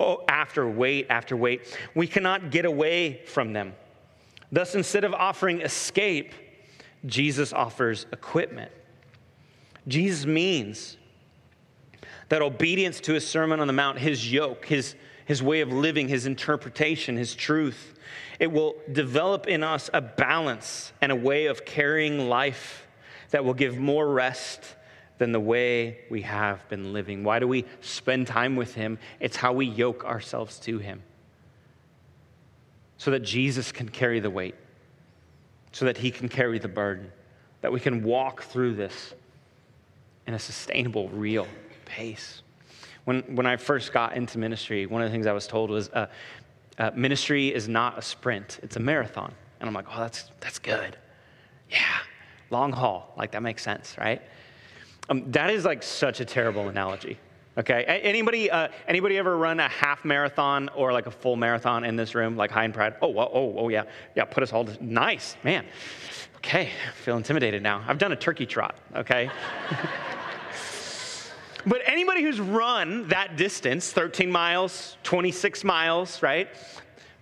[0.00, 1.76] oh, after weight after weight.
[1.94, 3.74] We cannot get away from them.
[4.50, 6.32] Thus, instead of offering escape,
[7.06, 8.72] Jesus offers equipment.
[9.86, 10.97] Jesus means
[12.28, 16.08] that obedience to his Sermon on the Mount, his yoke, his, his way of living,
[16.08, 17.94] his interpretation, his truth,
[18.38, 22.86] it will develop in us a balance and a way of carrying life
[23.30, 24.62] that will give more rest
[25.18, 27.24] than the way we have been living.
[27.24, 28.98] Why do we spend time with him?
[29.20, 31.02] It's how we yoke ourselves to him
[32.98, 34.54] so that Jesus can carry the weight,
[35.72, 37.10] so that he can carry the burden,
[37.60, 39.14] that we can walk through this
[40.26, 41.46] in a sustainable, real
[41.88, 42.42] pace.
[43.04, 45.88] When, when I first got into ministry, one of the things I was told was
[45.90, 46.06] uh,
[46.78, 49.34] uh, ministry is not a sprint, it's a marathon.
[49.60, 50.96] And I'm like, oh, that's, that's good.
[51.70, 51.78] Yeah,
[52.50, 53.12] long haul.
[53.16, 54.22] Like, that makes sense, right?
[55.08, 57.18] Um, that is like such a terrible analogy.
[57.58, 57.82] Okay.
[57.84, 62.14] Anybody, uh, anybody ever run a half marathon or like a full marathon in this
[62.14, 62.94] room, like high and pride?
[63.02, 63.82] Oh, oh, oh, yeah,
[64.14, 64.24] yeah.
[64.24, 64.64] Put us all.
[64.64, 65.66] To, nice, man.
[66.36, 67.82] Okay, I feel intimidated now.
[67.88, 68.76] I've done a turkey trot.
[68.94, 69.28] Okay.
[71.68, 76.48] But anybody who's run that distance, 13 miles, 26 miles, right?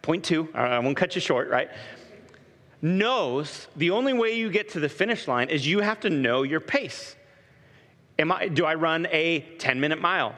[0.03, 1.69] Point two, uh, I won't cut you short, right?
[2.81, 6.45] Knows the only way you get to the finish line is you have to know
[6.45, 7.17] your pace.
[8.21, 10.33] Am I, do I run a 10 minute mile?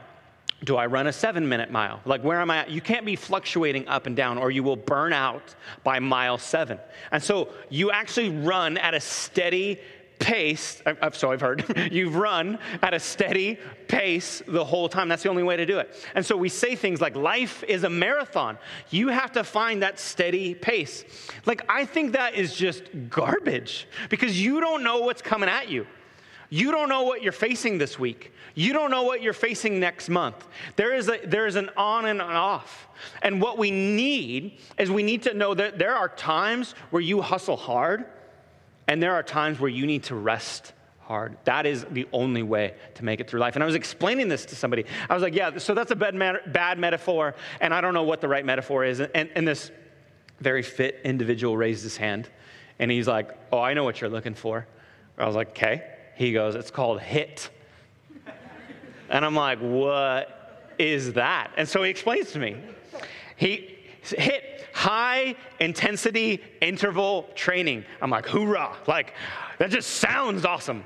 [0.64, 2.00] Do I run a seven minute mile?
[2.06, 2.70] Like, where am I at?
[2.70, 6.78] You can't be fluctuating up and down or you will burn out by mile seven.
[7.12, 9.78] And so you actually run at a steady
[10.18, 15.08] pace, so I've heard, you've run at a steady pace the whole time.
[15.08, 15.94] That's the only way to do it.
[16.14, 18.58] And so we say things like, life is a marathon.
[18.90, 21.04] You have to find that steady pace.
[21.46, 25.86] Like, I think that is just garbage because you don't know what's coming at you.
[26.50, 28.32] You don't know what you're facing this week.
[28.54, 30.48] You don't know what you're facing next month.
[30.76, 32.88] There is, a, there is an on and an off.
[33.22, 37.20] And what we need is we need to know that there are times where you
[37.20, 38.06] hustle hard
[38.88, 41.36] and there are times where you need to rest hard.
[41.44, 43.54] That is the only way to make it through life.
[43.54, 44.84] And I was explaining this to somebody.
[45.08, 46.18] I was like, yeah, so that's a bad,
[46.52, 49.00] bad metaphor, and I don't know what the right metaphor is.
[49.00, 49.70] And, and this
[50.40, 52.28] very fit individual raised his hand,
[52.78, 54.66] and he's like, oh, I know what you're looking for.
[55.16, 55.94] I was like, okay.
[56.14, 57.48] He goes, it's called HIIT.
[59.08, 61.52] and I'm like, what is that?
[61.56, 62.56] And so he explains to me.
[63.36, 63.77] He
[64.12, 64.42] HIIT
[64.72, 67.84] high intensity interval training.
[68.00, 68.76] I'm like, hoorah.
[68.86, 69.14] Like,
[69.58, 70.84] that just sounds awesome.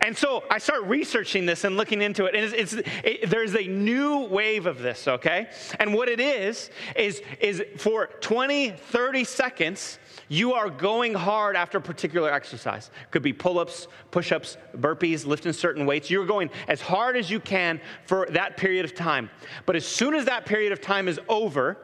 [0.00, 3.54] And so I start researching this and looking into it, and it's, it's it, there's
[3.54, 5.48] a new wave of this, okay?
[5.78, 11.78] And what it is, is, is for 20, 30 seconds, you are going hard after
[11.78, 12.90] a particular exercise.
[13.10, 16.10] Could be pull ups, push ups, burpees, lifting certain weights.
[16.10, 19.30] You're going as hard as you can for that period of time.
[19.64, 21.78] But as soon as that period of time is over,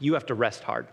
[0.00, 0.88] you have to rest hard.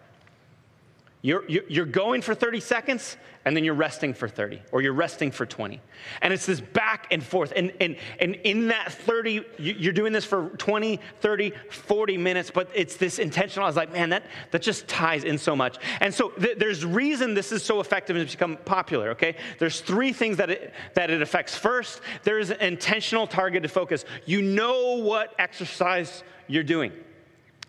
[1.24, 5.32] You're, you're going for 30 seconds and then you're resting for 30 or you're resting
[5.32, 5.82] for 20.
[6.22, 7.52] And it's this back and forth.
[7.56, 12.70] And, and, and in that 30, you're doing this for 20, 30, 40 minutes, but
[12.74, 13.65] it's this intentional.
[13.65, 15.78] I was like, man, that, that just ties in so much.
[16.02, 19.36] And so th- there's reason this is so effective and it's become popular, okay?
[19.58, 21.56] There's three things that it, that it affects.
[21.56, 24.06] First, there is intentional targeted focus.
[24.26, 26.91] You know what exercise you're doing.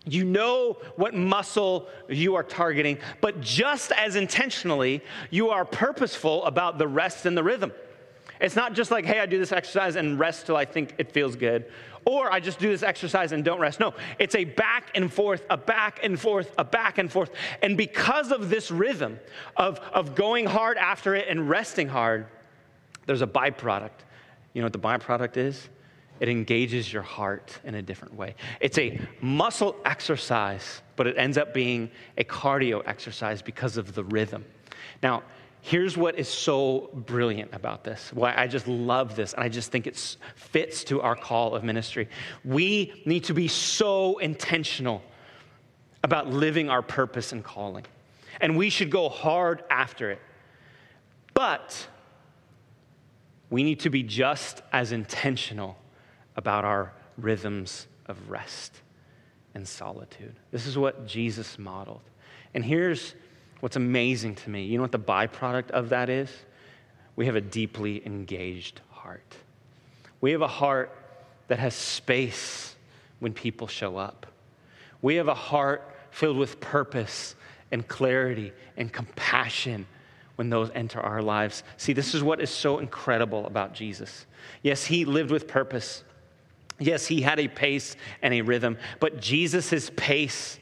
[0.05, 6.77] You know what muscle you are targeting, but just as intentionally, you are purposeful about
[6.77, 7.71] the rest and the rhythm.
[8.39, 11.11] It's not just like, hey, I do this exercise and rest till I think it
[11.11, 11.65] feels good,
[12.05, 13.81] or I just do this exercise and don't rest.
[13.81, 17.31] No, it's a back and forth, a back and forth, a back and forth.
[17.61, 19.19] And because of this rhythm
[19.57, 22.27] of, of going hard after it and resting hard,
[23.05, 23.89] there's a byproduct.
[24.53, 25.67] You know what the byproduct is?
[26.19, 28.35] It engages your heart in a different way.
[28.59, 34.03] It's a muscle exercise, but it ends up being a cardio exercise because of the
[34.03, 34.45] rhythm.
[35.01, 35.23] Now,
[35.61, 38.11] here's what is so brilliant about this.
[38.13, 41.63] Why I just love this, and I just think it fits to our call of
[41.63, 42.09] ministry.
[42.43, 45.01] We need to be so intentional
[46.03, 47.85] about living our purpose and calling.
[48.41, 50.21] And we should go hard after it.
[51.33, 51.87] But
[53.49, 55.77] we need to be just as intentional
[56.39, 58.81] about our rhythms of rest
[59.53, 60.33] and solitude.
[60.51, 62.01] This is what Jesus modeled.
[62.53, 63.13] And here's
[63.59, 64.63] what's amazing to me.
[64.63, 66.31] You know what the byproduct of that is?
[67.17, 69.35] We have a deeply engaged heart.
[70.21, 70.95] We have a heart
[71.49, 72.73] that has space
[73.19, 74.25] when people show up.
[75.01, 77.35] We have a heart filled with purpose
[77.69, 79.85] and clarity and compassion
[80.37, 81.63] when those enter our lives.
[81.75, 84.25] See, this is what is so incredible about Jesus.
[84.61, 86.05] Yes, he lived with purpose.
[86.79, 90.59] Yes, he had a pace and a rhythm, but Jesus' pace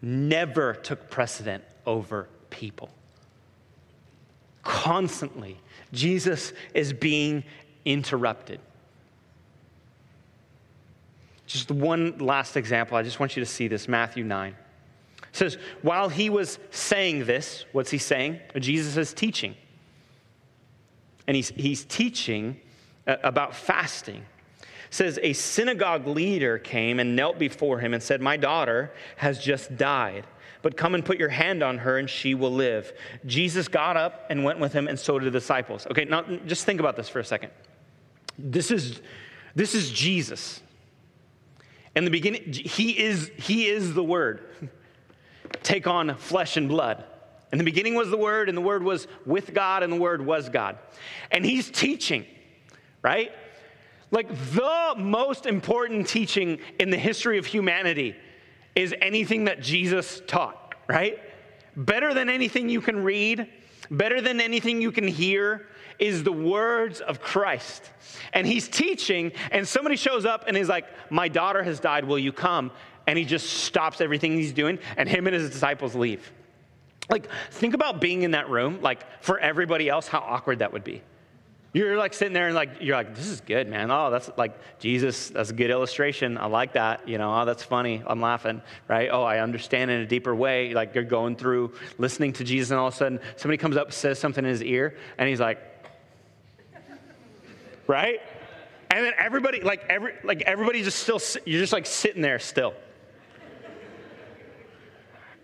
[0.00, 2.90] never took precedent over people.
[4.62, 5.60] Constantly,
[5.92, 7.44] Jesus is being
[7.84, 8.60] interrupted.
[11.46, 12.96] Just one last example.
[12.96, 14.52] I just want you to see this Matthew 9.
[14.52, 14.56] It
[15.32, 18.40] says, while he was saying this, what's he saying?
[18.58, 19.54] Jesus is teaching.
[21.26, 22.60] And he's, he's teaching
[23.06, 24.24] uh, about fasting.
[24.92, 29.78] Says, a synagogue leader came and knelt before him and said, My daughter has just
[29.78, 30.26] died,
[30.60, 32.92] but come and put your hand on her and she will live.
[33.24, 35.86] Jesus got up and went with him, and so did the disciples.
[35.86, 37.52] Okay, now just think about this for a second.
[38.38, 39.00] This is,
[39.54, 40.60] this is Jesus.
[41.96, 44.46] In the beginning, he is, he is the Word.
[45.62, 47.02] Take on flesh and blood.
[47.50, 50.20] In the beginning was the Word, and the Word was with God, and the Word
[50.20, 50.76] was God.
[51.30, 52.26] And he's teaching,
[53.00, 53.32] right?
[54.12, 58.14] Like the most important teaching in the history of humanity
[58.76, 61.18] is anything that Jesus taught, right?
[61.76, 63.48] Better than anything you can read,
[63.90, 65.66] better than anything you can hear,
[65.98, 67.90] is the words of Christ.
[68.34, 72.18] And he's teaching, and somebody shows up and he's like, My daughter has died, will
[72.18, 72.70] you come?
[73.06, 76.30] And he just stops everything he's doing, and him and his disciples leave.
[77.10, 80.84] Like, think about being in that room, like, for everybody else, how awkward that would
[80.84, 81.02] be.
[81.74, 83.90] You're like sitting there and like you're like, this is good, man.
[83.90, 85.30] Oh, that's like Jesus.
[85.30, 86.36] That's a good illustration.
[86.36, 87.08] I like that.
[87.08, 88.02] You know, oh, that's funny.
[88.06, 89.08] I'm laughing, right?
[89.10, 90.74] Oh, I understand in a deeper way.
[90.74, 93.90] Like you're going through listening to Jesus, and all of a sudden somebody comes up,
[93.90, 95.60] says something in his ear, and he's like,
[97.86, 98.20] right?
[98.90, 102.74] And then everybody, like every, like everybody, just still, you're just like sitting there still.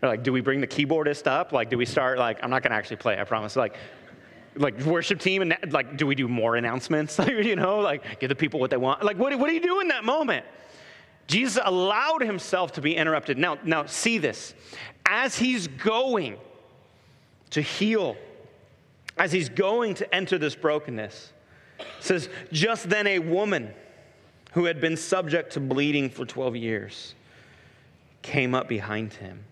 [0.01, 1.53] They're like, do we bring the keyboardist up?
[1.53, 2.19] Like, do we start?
[2.19, 3.19] Like, I'm not gonna actually play.
[3.19, 3.57] I promise.
[3.57, 3.77] Like,
[4.57, 7.19] like worship team, and like, do we do more announcements?
[7.27, 9.03] you know, like give the people what they want.
[9.03, 10.45] Like, what, what do you do in that moment?
[11.29, 13.37] Jesus allowed himself to be interrupted.
[13.39, 14.55] Now, now see this.
[15.05, 16.39] As he's going
[17.51, 18.17] to heal,
[19.19, 21.33] as he's going to enter this brokenness,
[22.01, 23.73] says, Just then a woman
[24.53, 27.15] who had been subject to bleeding for 12 years
[28.23, 29.45] came up behind him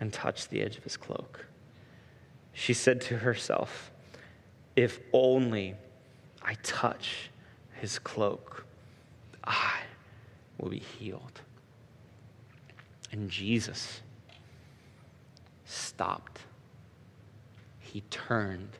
[0.00, 1.47] and touched the edge of his cloak.
[2.58, 3.92] She said to herself,
[4.74, 5.76] If only
[6.42, 7.30] I touch
[7.80, 8.66] his cloak,
[9.44, 9.76] I
[10.58, 11.40] will be healed.
[13.12, 14.00] And Jesus
[15.66, 16.40] stopped.
[17.78, 18.76] He turned.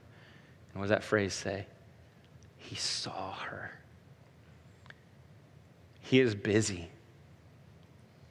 [0.73, 1.65] And what does that phrase say?
[2.57, 3.71] he saw her.
[6.01, 6.91] He is busy.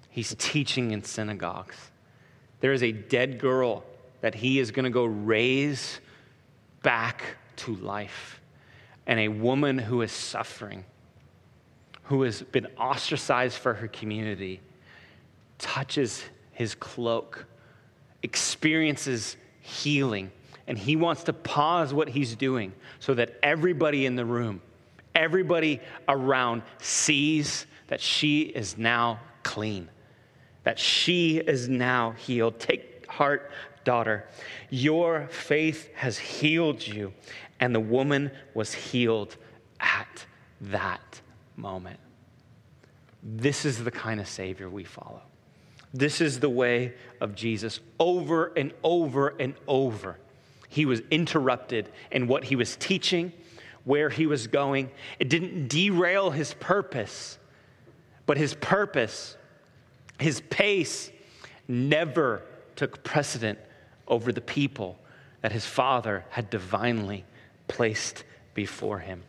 [0.10, 1.78] He's teaching in synagogues.
[2.60, 3.86] There is a dead girl
[4.22, 6.00] that he is going to go raise
[6.84, 7.24] back
[7.58, 8.42] to life.
[9.06, 10.84] And a woman who is suffering,
[12.04, 14.62] who has been ostracized for her community,
[15.58, 17.46] touches his cloak,
[18.24, 20.32] experiences healing
[20.68, 24.62] and he wants to pause what he's doing so that everybody in the room,
[25.16, 29.90] everybody around sees that she is now clean,
[30.64, 32.60] that she is now healed.
[32.60, 33.50] Take heart,
[33.88, 34.28] daughter.
[34.70, 37.14] Your faith has healed you.
[37.60, 39.38] And the woman was healed
[39.80, 40.26] at
[40.60, 41.22] that
[41.56, 42.00] moment.
[43.24, 45.22] This is the kind of Savior we follow.
[45.94, 50.20] This is the way of Jesus over and over and over
[50.70, 53.32] he was interrupted in what he was teaching,
[53.86, 54.92] where he was going.
[55.18, 57.38] It didn't derail his purpose,
[58.26, 59.38] but his purpose,
[60.20, 61.10] his pace,
[61.70, 62.44] never
[62.76, 63.60] took precedent
[64.08, 64.98] over the people
[65.42, 67.26] that his father had divinely
[67.68, 69.24] placed before him.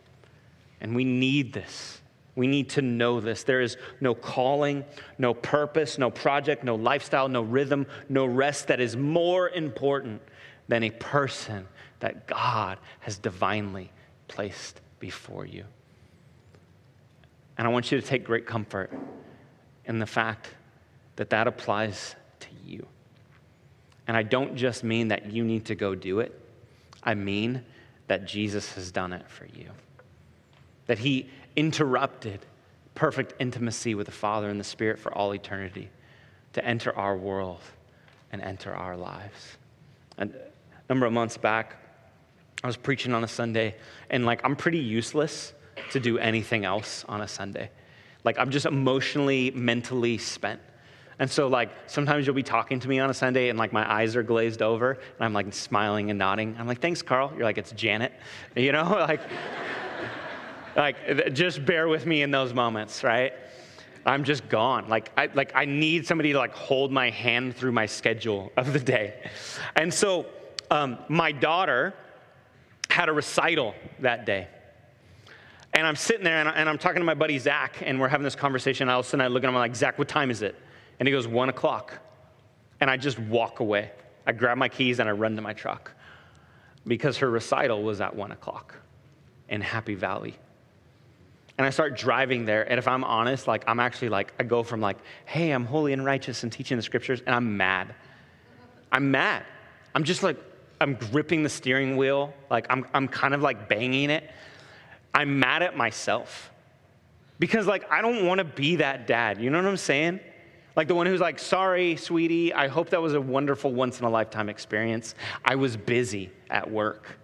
[0.81, 2.01] And we need this.
[2.35, 3.43] We need to know this.
[3.43, 4.85] There is no calling,
[5.17, 10.21] no purpose, no project, no lifestyle, no rhythm, no rest that is more important
[10.67, 11.67] than a person
[11.99, 13.91] that God has divinely
[14.27, 15.65] placed before you.
[17.57, 18.91] And I want you to take great comfort
[19.83, 20.49] in the fact
[21.17, 22.87] that that applies to you.
[24.09, 26.33] And I don't just mean that you need to go do it,
[27.03, 27.63] I mean
[28.07, 29.69] that Jesus has done it for you.
[30.87, 32.39] That he interrupted
[32.95, 35.91] perfect intimacy with the Father and the Spirit for all eternity
[36.53, 37.61] to enter our world
[38.31, 39.57] and enter our lives.
[40.17, 41.75] And a number of months back,
[42.63, 43.75] I was preaching on a Sunday,
[44.09, 45.53] and like I'm pretty useless
[45.91, 47.69] to do anything else on a Sunday.
[48.23, 50.61] Like I'm just emotionally, mentally spent.
[51.19, 53.89] And so, like, sometimes you'll be talking to me on a Sunday and, like, my
[53.91, 56.55] eyes are glazed over and I'm, like, smiling and nodding.
[56.57, 57.31] I'm like, thanks, Carl.
[57.35, 58.13] You're like, it's Janet.
[58.55, 59.21] You know, like,
[60.75, 63.33] like, just bear with me in those moments, right?
[64.05, 64.87] I'm just gone.
[64.87, 68.73] Like I, like, I need somebody to, like, hold my hand through my schedule of
[68.73, 69.21] the day.
[69.75, 70.25] And so,
[70.71, 71.93] um, my daughter
[72.89, 74.47] had a recital that day.
[75.73, 78.23] And I'm sitting there and, I, am talking to my buddy Zach, and we're having
[78.23, 78.83] this conversation.
[78.83, 80.41] And all of a sudden, I look at him, I'm like, Zach, what time is
[80.41, 80.55] it?
[80.99, 81.97] And he goes, one o'clock.
[82.81, 83.91] And I just walk away.
[84.25, 85.91] I grab my keys and I run to my truck
[86.85, 88.75] because her recital was at one o'clock
[89.49, 90.35] in Happy Valley.
[91.57, 92.69] And I start driving there.
[92.69, 95.91] And if I'm honest, like, I'm actually like, I go from like, hey, I'm holy
[95.91, 97.93] and righteous and teaching the scriptures, and I'm mad.
[98.91, 99.43] I'm mad.
[99.93, 100.37] I'm just like,
[100.79, 102.33] I'm gripping the steering wheel.
[102.49, 104.29] Like, I'm, I'm kind of like banging it.
[105.13, 106.49] I'm mad at myself
[107.39, 109.41] because, like, I don't want to be that dad.
[109.41, 110.21] You know what I'm saying?
[110.79, 114.05] Like the one who's like, sorry, sweetie, I hope that was a wonderful once in
[114.05, 115.13] a lifetime experience.
[115.43, 117.17] I was busy at work.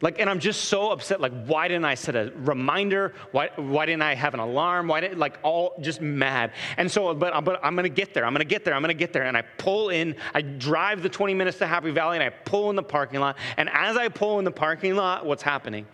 [0.00, 1.20] Like, and I'm just so upset.
[1.20, 3.14] Like, why didn't I set a reminder?
[3.30, 4.88] Why, why didn't I have an alarm?
[4.88, 6.50] Why didn't like all just mad?
[6.76, 8.26] And so, but, but I'm gonna get there.
[8.26, 8.74] I'm gonna get there.
[8.74, 9.22] I'm gonna get there.
[9.22, 10.16] And I pull in.
[10.34, 13.36] I drive the 20 minutes to Happy Valley, and I pull in the parking lot.
[13.58, 15.86] And as I pull in the parking lot, what's happening?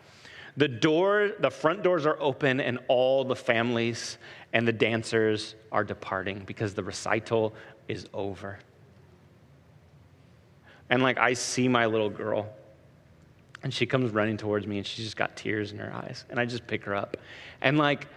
[0.56, 4.18] The door, the front doors are open, and all the families
[4.52, 7.54] and the dancers are departing because the recital
[7.88, 8.58] is over.
[10.90, 12.52] And like I see my little girl,
[13.62, 16.38] and she comes running towards me, and she's just got tears in her eyes, and
[16.38, 17.16] I just pick her up,
[17.62, 18.08] and like,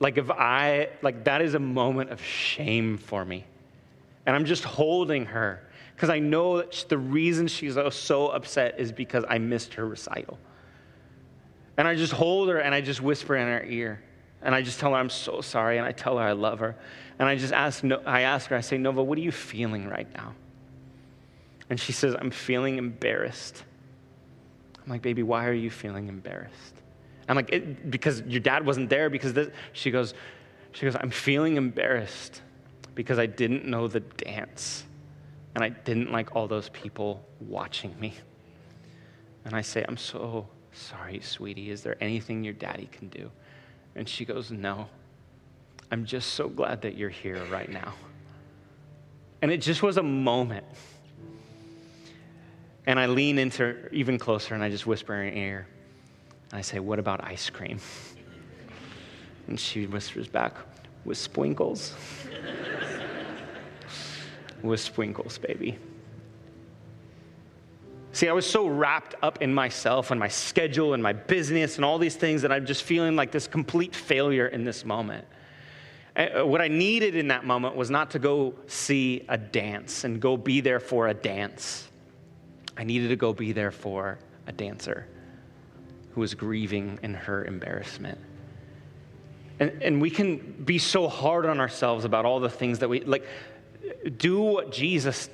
[0.00, 3.46] like if I like that is a moment of shame for me,
[4.26, 5.62] and I'm just holding her
[5.94, 10.38] because I know that the reason she's so upset is because I missed her recital.
[11.76, 14.02] And I just hold her and I just whisper in her ear.
[14.42, 16.76] And I just tell her I'm so sorry, and I tell her I love her.
[17.18, 20.12] And I just ask, I ask her, I say, Nova, what are you feeling right
[20.14, 20.34] now?
[21.70, 23.64] And she says, I'm feeling embarrassed.
[24.82, 26.74] I'm like, baby, why are you feeling embarrassed?
[27.26, 29.48] I'm like, because your dad wasn't there, because this.
[29.72, 30.12] She goes,
[30.72, 32.42] she goes, I'm feeling embarrassed
[32.94, 34.84] because I didn't know the dance.
[35.54, 38.12] And I didn't like all those people watching me.
[39.46, 41.70] And I say, I'm so sorry, sweetie.
[41.70, 43.30] Is there anything your daddy can do?
[43.94, 44.88] And she goes, No.
[45.90, 47.94] I'm just so glad that you're here right now.
[49.42, 50.64] And it just was a moment.
[52.86, 55.66] And I lean into her even closer and I just whisper in her ear.
[56.50, 57.78] And I say, What about ice cream?
[59.46, 60.56] And she whispers back,
[61.04, 61.94] With sprinkles.
[64.62, 65.78] With sprinkles, baby.
[68.14, 71.84] See, I was so wrapped up in myself and my schedule and my business and
[71.84, 75.26] all these things that I'm just feeling like this complete failure in this moment.
[76.14, 80.20] Uh, what I needed in that moment was not to go see a dance and
[80.20, 81.88] go be there for a dance.
[82.76, 85.08] I needed to go be there for a dancer
[86.12, 88.20] who was grieving in her embarrassment.
[89.58, 93.00] And, and we can be so hard on ourselves about all the things that we
[93.00, 93.26] like,
[94.16, 95.28] do what Jesus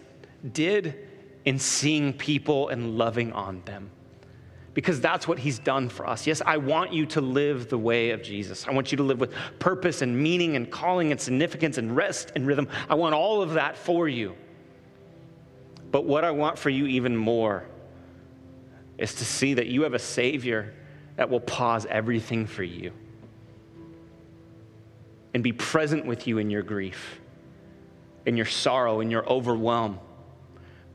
[0.50, 1.08] did
[1.44, 3.90] in seeing people and loving on them.
[4.72, 6.26] Because that's what he's done for us.
[6.26, 8.68] Yes, I want you to live the way of Jesus.
[8.68, 12.32] I want you to live with purpose and meaning and calling and significance and rest
[12.36, 12.68] and rhythm.
[12.88, 14.36] I want all of that for you.
[15.90, 17.64] But what I want for you even more
[18.96, 20.74] is to see that you have a Savior
[21.16, 22.92] that will pause everything for you
[25.34, 27.20] and be present with you in your grief,
[28.24, 29.98] in your sorrow, in your overwhelm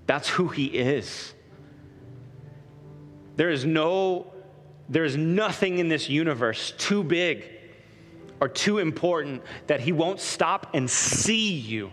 [0.08, 1.34] that's who he is.
[3.36, 4.32] There is no,
[4.88, 7.45] there is nothing in this universe too big
[8.39, 11.91] or too important that he won't stop and see you.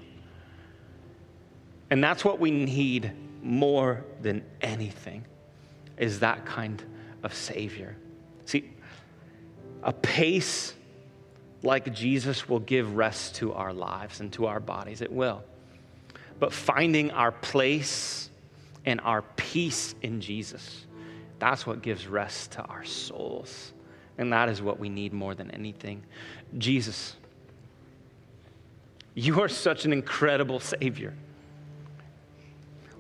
[1.91, 5.27] And that's what we need more than anything
[5.97, 6.83] is that kind
[7.23, 7.97] of savior.
[8.47, 8.71] See,
[9.83, 10.75] a pace
[11.63, 15.01] like Jesus will give rest to our lives and to our bodies.
[15.01, 15.43] It will
[16.39, 18.31] but finding our place
[18.85, 20.87] and our peace in Jesus.
[21.39, 23.73] That's what gives rest to our souls.
[24.19, 26.03] And that is what we need more than anything.
[26.59, 27.17] Jesus,
[29.15, 31.15] You are such an incredible Savior.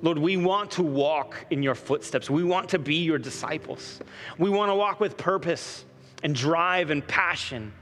[0.03, 2.29] Lord, we want to walk in your footsteps.
[2.29, 4.01] We want to be your disciples.
[4.37, 5.85] We want to walk with purpose
[6.23, 7.73] and drive and passion.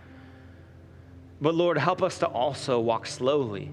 [1.41, 3.71] But Lord, help us to also walk slowly,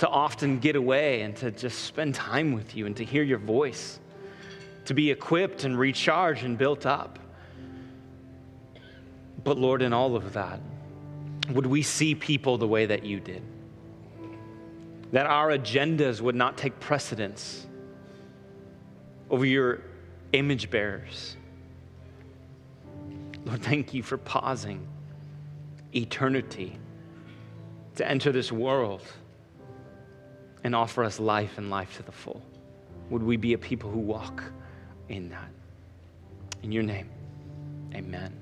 [0.00, 3.38] to often get away and to just spend time with you and to hear your
[3.38, 3.98] voice,
[4.84, 7.18] to be equipped and recharged and built up.
[9.44, 10.60] But Lord, in all of that,
[11.50, 13.42] would we see people the way that you did?
[15.12, 17.66] that our agendas would not take precedence
[19.28, 19.82] over your
[20.32, 21.36] image bearers.
[23.44, 24.86] Lord, thank you for pausing
[25.94, 26.78] eternity
[27.96, 29.02] to enter this world
[30.64, 32.42] and offer us life and life to the full.
[33.10, 34.42] Would we be a people who walk
[35.08, 35.50] in that?
[36.62, 37.10] In your name,
[37.94, 38.39] amen.